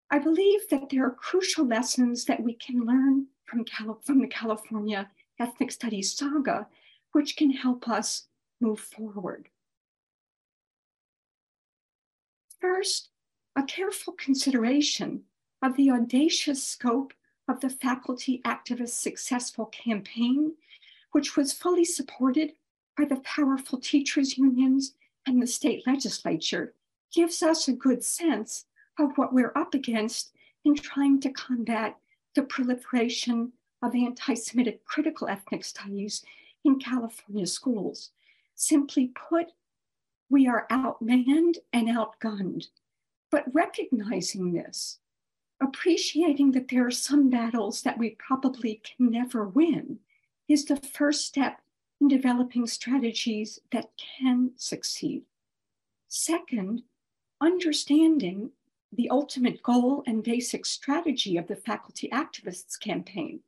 I 0.09 0.17
believe 0.17 0.67
that 0.71 0.89
there 0.89 1.05
are 1.05 1.11
crucial 1.11 1.67
lessons 1.67 2.25
that 2.25 2.41
we 2.41 2.53
can 2.53 2.83
learn 2.83 3.27
from, 3.43 3.63
from 4.03 4.19
the 4.19 4.27
California 4.27 5.07
Ethnic 5.39 5.71
Studies 5.71 6.17
saga, 6.17 6.65
which 7.11 7.37
can 7.37 7.51
help 7.51 7.87
us 7.87 8.25
move 8.59 8.79
forward. 8.79 9.49
First, 12.59 13.09
a 13.55 13.61
careful 13.61 14.13
consideration 14.13 15.25
of 15.61 15.77
the 15.77 15.91
audacious 15.91 16.63
scope 16.63 17.13
of 17.47 17.59
the 17.61 17.69
faculty 17.69 18.41
activists' 18.45 18.89
successful 18.89 19.67
campaign, 19.67 20.53
which 21.11 21.35
was 21.35 21.53
fully 21.53 21.85
supported 21.85 22.53
by 22.97 23.05
the 23.05 23.17
powerful 23.17 23.79
teachers' 23.79 24.37
unions 24.37 24.93
and 25.25 25.41
the 25.41 25.47
state 25.47 25.85
legislature, 25.85 26.73
gives 27.13 27.41
us 27.43 27.67
a 27.67 27.73
good 27.73 28.03
sense 28.03 28.65
of 28.99 29.17
what 29.17 29.33
we're 29.33 29.53
up 29.55 29.73
against 29.73 30.31
in 30.63 30.75
trying 30.75 31.19
to 31.21 31.29
combat 31.29 31.97
the 32.35 32.43
proliferation 32.43 33.51
of 33.81 33.95
anti 33.95 34.33
Semitic 34.33 34.83
critical 34.85 35.27
ethnic 35.27 35.63
studies 35.63 36.23
in 36.63 36.79
California 36.79 37.45
schools. 37.45 38.11
Simply 38.55 39.07
put, 39.29 39.47
we 40.29 40.47
are 40.47 40.65
outmanned 40.71 41.57
and 41.71 41.87
outgunned 41.87 42.67
But 43.29 43.53
recognizing 43.53 44.53
this, 44.53 44.99
appreciating 45.61 46.51
that 46.51 46.67
there 46.67 46.85
are 46.85 46.91
some 46.91 47.29
battles 47.29 47.81
that 47.83 47.97
we 47.97 48.11
probably 48.11 48.81
can 48.83 49.09
never 49.09 49.47
win, 49.47 49.99
is 50.47 50.65
the 50.65 50.77
first 50.77 51.25
step 51.25 51.61
in 52.01 52.07
developing 52.07 52.67
strategies 52.67 53.59
that 53.71 53.91
can 53.97 54.51
succeed. 54.57 55.23
Second, 56.07 56.83
understanding 57.41 58.51
the 58.91 59.09
ultimate 59.09 59.61
goal 59.63 60.03
and 60.07 60.23
basic 60.23 60.65
strategy 60.65 61.37
of 61.37 61.47
the 61.47 61.55
Faculty 61.55 62.09
Activists 62.09 62.79
Campaign, 62.79 63.39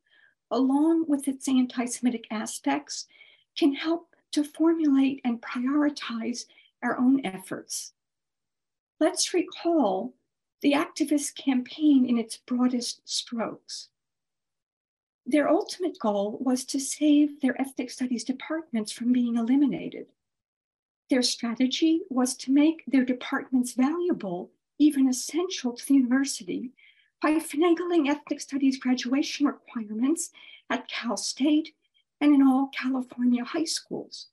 along 0.52 1.06
with 1.08 1.28
its 1.28 1.48
anti 1.48 1.86
Semitic 1.86 2.26
aspects, 2.32 3.08
can 3.58 3.74
help 3.74 4.16
to 4.32 4.44
formulate 4.44 5.22
and 5.24 5.42
prioritize 5.42 6.46
our 6.84 6.98
own 6.98 7.26
efforts. 7.26 7.94
Let's 9.00 9.34
recall 9.34 10.14
the 10.62 10.74
activist 10.74 11.36
campaign 11.36 12.06
in 12.08 12.18
its 12.18 12.38
broadest 12.38 13.02
strokes. 13.06 13.90
Their 15.26 15.50
ultimate 15.50 16.00
goal 16.00 16.38
was 16.40 16.64
to 16.66 16.80
save 16.80 17.42
their 17.42 17.60
ethnic 17.62 17.90
studies 17.92 18.24
departments 18.24 18.92
from 18.92 19.12
being 19.12 19.36
eliminated. 19.36 20.08
Their 21.10 21.22
strategy 21.22 22.02
was 22.10 22.36
to 22.38 22.52
make 22.52 22.84
their 22.88 23.06
departments 23.06 23.74
valuable, 23.74 24.52
even 24.80 25.08
essential 25.08 25.74
to 25.74 25.86
the 25.86 25.96
university, 25.96 26.72
by 27.22 27.32
finagling 27.34 28.08
ethnic 28.08 28.42
studies 28.42 28.78
graduation 28.80 29.48
requirements 29.48 30.32
at 30.70 30.88
Cal 30.88 31.18
State 31.18 31.74
and 32.22 32.34
in 32.34 32.42
all 32.42 32.70
California 32.74 33.44
high 33.44 33.64
schools. 33.64 34.28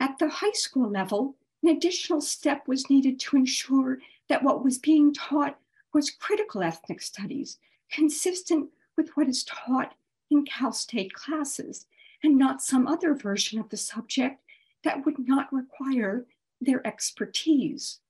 At 0.00 0.18
the 0.18 0.28
high 0.28 0.52
school 0.52 0.88
level, 0.88 1.36
an 1.62 1.68
additional 1.68 2.20
step 2.20 2.66
was 2.66 2.90
needed 2.90 3.20
to 3.20 3.36
ensure 3.36 3.98
that 4.28 4.42
what 4.42 4.64
was 4.64 4.78
being 4.78 5.12
taught 5.12 5.58
was 5.92 6.10
critical 6.10 6.62
ethnic 6.62 7.00
studies, 7.02 7.58
consistent 7.90 8.70
with 8.96 9.10
what 9.14 9.28
is 9.28 9.44
taught 9.44 9.94
in 10.30 10.44
Cal 10.44 10.72
State 10.72 11.12
classes, 11.12 11.86
and 12.22 12.38
not 12.38 12.62
some 12.62 12.86
other 12.86 13.14
version 13.14 13.58
of 13.58 13.68
the 13.68 13.76
subject 13.76 14.40
that 14.84 15.04
would 15.04 15.18
not 15.18 15.52
require 15.52 16.26
their 16.60 16.86
expertise. 16.86 18.00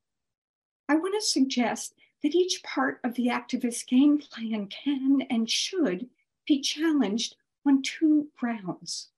I 0.88 0.96
want 0.96 1.14
to 1.14 1.26
suggest 1.26 1.94
that 2.22 2.34
each 2.34 2.62
part 2.62 3.00
of 3.02 3.14
the 3.14 3.26
activist 3.26 3.86
game 3.86 4.18
plan 4.18 4.68
can 4.68 5.22
and 5.30 5.50
should 5.50 6.08
be 6.46 6.60
challenged 6.60 7.36
on 7.66 7.82
two 7.82 8.28
grounds. 8.38 9.08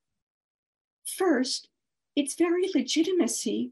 First, 1.03 1.69
its 2.15 2.35
very 2.35 2.69
legitimacy 2.73 3.71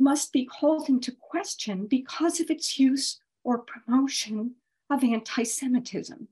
must 0.00 0.32
be 0.32 0.46
called 0.46 0.88
into 0.88 1.12
question 1.12 1.86
because 1.86 2.40
of 2.40 2.50
its 2.50 2.78
use 2.78 3.20
or 3.44 3.58
promotion 3.58 4.54
of 4.88 5.04
anti 5.04 5.42
Semitism. 5.42 6.26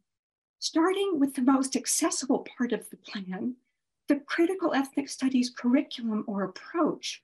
Starting 0.58 1.20
with 1.20 1.34
the 1.34 1.42
most 1.42 1.76
accessible 1.76 2.46
part 2.56 2.72
of 2.72 2.88
the 2.90 2.96
plan, 2.96 3.54
the 4.08 4.16
critical 4.16 4.74
ethnic 4.74 5.08
studies 5.08 5.50
curriculum 5.50 6.24
or 6.26 6.42
approach, 6.42 7.22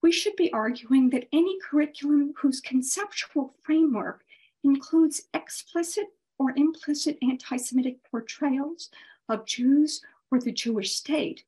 we 0.00 0.12
should 0.12 0.36
be 0.36 0.52
arguing 0.52 1.10
that 1.10 1.28
any 1.32 1.58
curriculum 1.60 2.32
whose 2.40 2.60
conceptual 2.60 3.52
framework 3.62 4.24
includes 4.62 5.22
explicit 5.34 6.06
or 6.38 6.52
implicit 6.56 7.18
anti 7.20 7.56
Semitic 7.56 7.98
portrayals 8.08 8.90
of 9.28 9.44
Jews 9.44 10.00
or 10.30 10.40
the 10.40 10.52
Jewish 10.52 10.94
state 10.94 11.44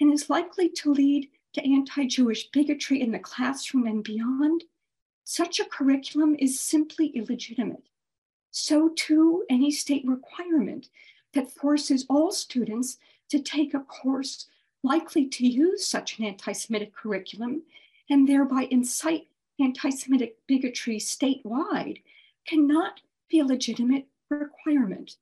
and 0.00 0.12
is 0.12 0.28
likely 0.28 0.68
to 0.68 0.92
lead 0.92 1.28
to 1.54 1.62
anti 1.62 2.06
Jewish 2.06 2.50
bigotry 2.50 3.00
in 3.00 3.12
the 3.12 3.18
classroom 3.18 3.86
and 3.86 4.02
beyond, 4.02 4.64
such 5.24 5.60
a 5.60 5.64
curriculum 5.64 6.36
is 6.38 6.58
simply 6.58 7.08
illegitimate. 7.08 7.84
So, 8.50 8.90
too, 8.90 9.44
any 9.48 9.70
state 9.70 10.04
requirement 10.06 10.88
that 11.32 11.50
forces 11.50 12.06
all 12.08 12.32
students 12.32 12.98
to 13.30 13.38
take 13.38 13.72
a 13.74 13.80
course 13.80 14.46
likely 14.82 15.26
to 15.26 15.46
use 15.46 15.86
such 15.86 16.18
an 16.18 16.24
anti 16.24 16.52
Semitic 16.52 16.94
curriculum 16.94 17.62
and 18.10 18.28
thereby 18.28 18.68
incite 18.70 19.28
anti 19.60 19.90
Semitic 19.90 20.36
bigotry 20.46 20.98
statewide 20.98 22.02
cannot 22.46 23.00
be 23.28 23.38
a 23.38 23.44
legitimate 23.44 24.06
requirement. 24.28 25.16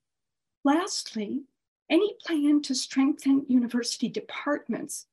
Lastly, 0.64 1.42
any 1.88 2.14
plan 2.24 2.62
to 2.62 2.74
strengthen 2.74 3.46
university 3.48 4.08
departments 4.08 5.06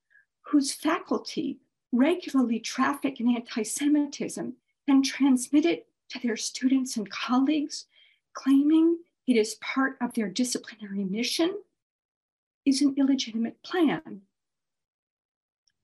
whose 0.48 0.74
faculty 0.74 1.60
regularly 1.92 2.60
traffic 2.60 3.20
in 3.20 3.36
anti 3.36 3.64
Semitism 3.64 4.54
and 4.88 5.06
transmit 5.06 5.66
it 5.66 5.88
to 6.10 6.20
their 6.20 6.38
students 6.38 6.96
and 6.98 7.10
colleagues, 7.10 7.86
claiming 8.34 8.98
it 9.28 9.36
is 9.36 9.56
part 9.56 9.98
of 10.00 10.14
their 10.14 10.30
disciplinary 10.30 11.04
mission, 11.04 11.58
is 12.66 12.82
an 12.82 12.96
illegitimate 12.98 13.62
plan. 13.64 14.22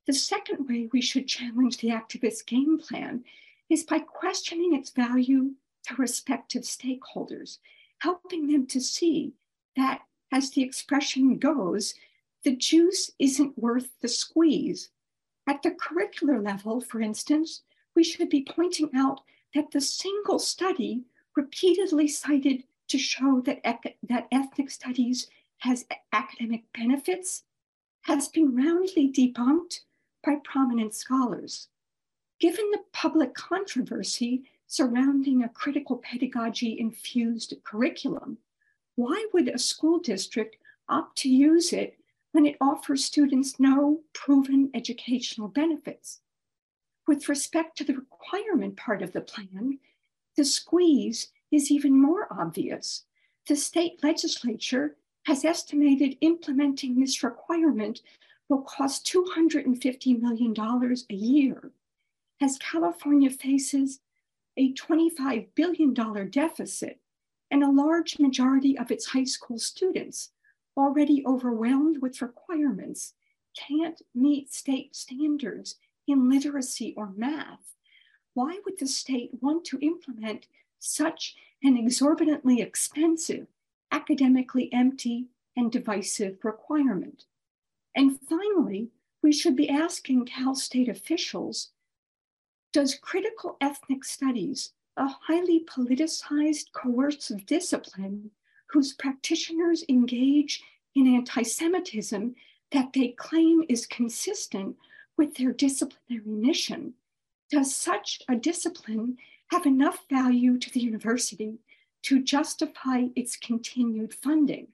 The 0.05 0.13
second 0.13 0.67
way 0.67 0.89
we 0.91 1.01
should 1.01 1.27
challenge 1.27 1.77
the 1.77 1.89
activist 1.89 2.45
game 2.45 2.77
plan 2.77 3.23
is 3.69 3.83
by 3.83 3.99
questioning 3.99 4.73
its 4.73 4.89
value 4.89 5.51
to 5.87 5.95
respective 5.95 6.63
stakeholders, 6.63 7.59
helping 7.99 8.47
them 8.47 8.65
to 8.67 8.79
see 8.79 9.33
that 9.75 10.01
as 10.31 10.51
the 10.51 10.61
expression 10.61 11.37
goes, 11.37 11.95
the 12.43 12.55
juice 12.55 13.11
isn't 13.19 13.57
worth 13.57 13.89
the 14.01 14.07
squeeze. 14.07 14.89
At 15.47 15.63
the 15.63 15.71
curricular 15.71 16.43
level, 16.43 16.81
for 16.81 17.01
instance, 17.01 17.61
we 17.95 18.03
should 18.03 18.29
be 18.29 18.47
pointing 18.49 18.89
out 18.95 19.21
that 19.53 19.71
the 19.71 19.81
single 19.81 20.39
study 20.39 21.03
repeatedly 21.35 22.07
cited 22.07 22.63
to 22.89 22.97
show 22.97 23.41
that, 23.41 23.61
that 24.03 24.27
ethnic 24.31 24.69
studies 24.69 25.27
has 25.59 25.85
academic 26.11 26.63
benefits 26.73 27.43
has 28.01 28.27
been 28.27 28.55
roundly 28.55 29.09
debunked 29.09 29.81
by 30.25 30.35
prominent 30.43 30.93
scholars. 30.93 31.69
Given 32.39 32.69
the 32.71 32.83
public 32.91 33.33
controversy 33.33 34.43
surrounding 34.67 35.43
a 35.43 35.49
critical 35.49 35.97
pedagogy 35.97 36.77
infused 36.79 37.53
curriculum, 37.63 38.37
why 38.95 39.25
would 39.33 39.47
a 39.47 39.57
school 39.57 39.99
district 39.99 40.57
opt 40.89 41.17
to 41.19 41.29
use 41.29 41.71
it 41.71 41.97
when 42.33 42.45
it 42.45 42.57
offers 42.59 43.05
students 43.05 43.59
no 43.59 44.01
proven 44.11 44.69
educational 44.73 45.47
benefits? 45.47 46.19
With 47.07 47.29
respect 47.29 47.77
to 47.77 47.83
the 47.83 47.95
requirement 47.95 48.75
part 48.75 49.01
of 49.01 49.13
the 49.13 49.21
plan, 49.21 49.79
the 50.35 50.43
squeeze 50.43 51.29
is 51.51 51.71
even 51.71 52.01
more 52.01 52.27
obvious. 52.31 53.03
The 53.47 53.55
state 53.55 54.03
legislature 54.03 54.97
has 55.27 55.45
estimated 55.45 56.17
implementing 56.21 56.99
this 56.99 57.23
requirement 57.23 58.01
will 58.49 58.63
cost 58.63 59.05
$250 59.07 60.21
million 60.21 60.53
a 61.09 61.13
year 61.13 61.71
as 62.41 62.57
California 62.57 63.29
faces 63.29 63.99
a 64.57 64.73
$25 64.73 65.47
billion 65.55 65.93
deficit 66.29 66.99
and 67.51 67.63
a 67.63 67.71
large 67.71 68.19
majority 68.19 68.77
of 68.77 68.91
its 68.91 69.05
high 69.05 69.23
school 69.23 69.57
students, 69.57 70.31
already 70.77 71.23
overwhelmed 71.25 72.01
with 72.01 72.21
requirements, 72.21 73.13
can't 73.57 74.01
meet 74.15 74.53
state 74.53 74.95
standards 74.95 75.75
in 76.07 76.29
literacy 76.29 76.93
or 76.97 77.11
math. 77.15 77.75
Why 78.33 78.59
would 78.65 78.79
the 78.79 78.87
state 78.87 79.31
want 79.41 79.65
to 79.65 79.79
implement 79.79 80.47
such 80.79 81.35
an 81.63 81.77
exorbitantly 81.77 82.61
expensive, 82.61 83.47
academically 83.91 84.71
empty, 84.73 85.27
and 85.55 85.71
divisive 85.71 86.43
requirement? 86.43 87.25
And 87.95 88.19
finally, 88.27 88.89
we 89.21 89.31
should 89.31 89.55
be 89.55 89.69
asking 89.69 90.25
Cal 90.25 90.55
State 90.55 90.89
officials 90.89 91.69
Does 92.71 92.95
critical 92.95 93.57
ethnic 93.61 94.03
studies 94.03 94.73
a 94.97 95.07
highly 95.07 95.63
politicized, 95.63 96.71
coercive 96.73 97.45
discipline 97.45 98.31
whose 98.73 98.93
practitioners 98.93 99.85
engage 99.87 100.63
in 100.95 101.15
anti 101.15 101.43
Semitism 101.43 102.35
that 102.71 102.91
they 102.93 103.09
claim 103.09 103.63
is 103.69 103.85
consistent 103.85 104.75
with 105.15 105.35
their 105.35 105.53
disciplinary 105.53 106.25
mission. 106.25 106.93
Does 107.51 107.75
such 107.75 108.19
a 108.27 108.35
discipline 108.35 109.17
have 109.51 109.67
enough 109.67 109.99
value 110.09 110.57
to 110.57 110.71
the 110.71 110.79
university 110.79 111.59
to 112.01 112.23
justify 112.23 113.03
its 113.15 113.37
continued 113.37 114.11
funding? 114.11 114.69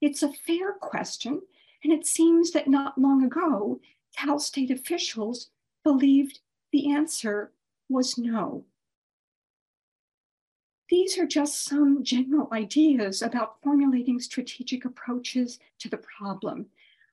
It's 0.00 0.24
a 0.24 0.32
fair 0.32 0.72
question, 0.72 1.40
and 1.84 1.92
it 1.92 2.06
seems 2.06 2.50
that 2.50 2.66
not 2.66 2.98
long 2.98 3.22
ago, 3.24 3.80
Cal 4.16 4.40
State 4.40 4.72
officials 4.72 5.50
believed 5.84 6.40
the 6.72 6.90
answer 6.92 7.52
was 7.88 8.18
no. 8.18 8.64
These 10.88 11.18
are 11.18 11.26
just 11.26 11.64
some 11.64 12.02
general 12.02 12.48
ideas 12.50 13.20
about 13.20 13.60
formulating 13.62 14.20
strategic 14.20 14.86
approaches 14.86 15.58
to 15.80 15.88
the 15.88 15.98
problem. 15.98 16.66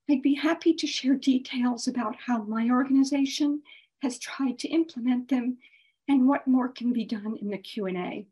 I'd 0.09 0.21
be 0.21 0.35
happy 0.35 0.73
to 0.73 0.87
share 0.87 1.15
details 1.15 1.87
about 1.87 2.15
how 2.15 2.43
my 2.43 2.69
organization 2.69 3.63
has 4.01 4.17
tried 4.17 4.59
to 4.59 4.69
implement 4.69 5.27
them 5.27 5.57
and 6.07 6.27
what 6.27 6.47
more 6.47 6.69
can 6.69 6.93
be 6.93 7.03
done 7.03 7.37
in 7.41 7.49
the 7.49 7.57
Q&A. 7.57 8.25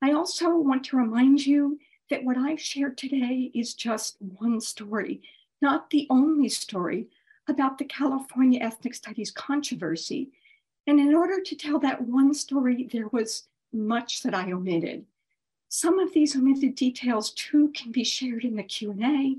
I 0.00 0.12
also 0.12 0.56
want 0.56 0.84
to 0.84 0.96
remind 0.96 1.44
you 1.44 1.78
that 2.08 2.24
what 2.24 2.38
I've 2.38 2.60
shared 2.60 2.96
today 2.96 3.50
is 3.54 3.74
just 3.74 4.16
one 4.20 4.60
story, 4.60 5.20
not 5.60 5.90
the 5.90 6.06
only 6.08 6.48
story 6.48 7.08
about 7.48 7.76
the 7.76 7.84
California 7.84 8.60
Ethnic 8.60 8.94
Studies 8.94 9.30
controversy. 9.30 10.30
And 10.86 11.00
in 11.00 11.14
order 11.14 11.40
to 11.42 11.56
tell 11.56 11.78
that 11.80 12.00
one 12.00 12.32
story, 12.32 12.88
there 12.90 13.08
was 13.08 13.48
much 13.74 14.22
that 14.22 14.34
I 14.34 14.52
omitted. 14.52 15.04
Some 15.68 15.98
of 15.98 16.12
these 16.12 16.36
omitted 16.36 16.76
details 16.76 17.32
too 17.32 17.72
can 17.74 17.90
be 17.90 18.04
shared 18.04 18.44
in 18.44 18.56
the 18.56 18.62
Q&A, 18.62 19.36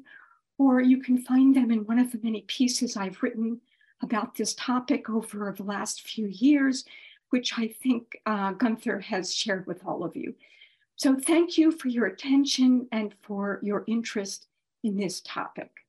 or 0.58 0.82
you 0.82 0.98
can 1.02 1.18
find 1.18 1.56
them 1.56 1.72
in 1.72 1.86
one 1.86 2.00
of 2.00 2.12
the 2.12 2.20
many 2.22 2.42
pieces 2.42 2.98
I've 2.98 3.24
written 3.24 3.62
about 4.02 4.36
this 4.36 4.54
topic 4.54 5.10
over 5.10 5.54
the 5.56 5.64
last 5.64 6.02
few 6.02 6.28
years, 6.28 6.86
which 7.30 7.58
I 7.58 7.68
think 7.68 8.20
uh, 8.26 8.52
Gunther 8.52 9.00
has 9.00 9.34
shared 9.34 9.66
with 9.66 9.86
all 9.86 10.04
of 10.04 10.16
you. 10.16 10.36
So 10.98 11.16
thank 11.18 11.58
you 11.58 11.72
for 11.72 11.88
your 11.88 12.06
attention 12.06 12.88
and 12.92 13.14
for 13.22 13.60
your 13.62 13.84
interest 13.88 14.48
in 14.84 14.98
this 14.98 15.22
topic. 15.22 15.85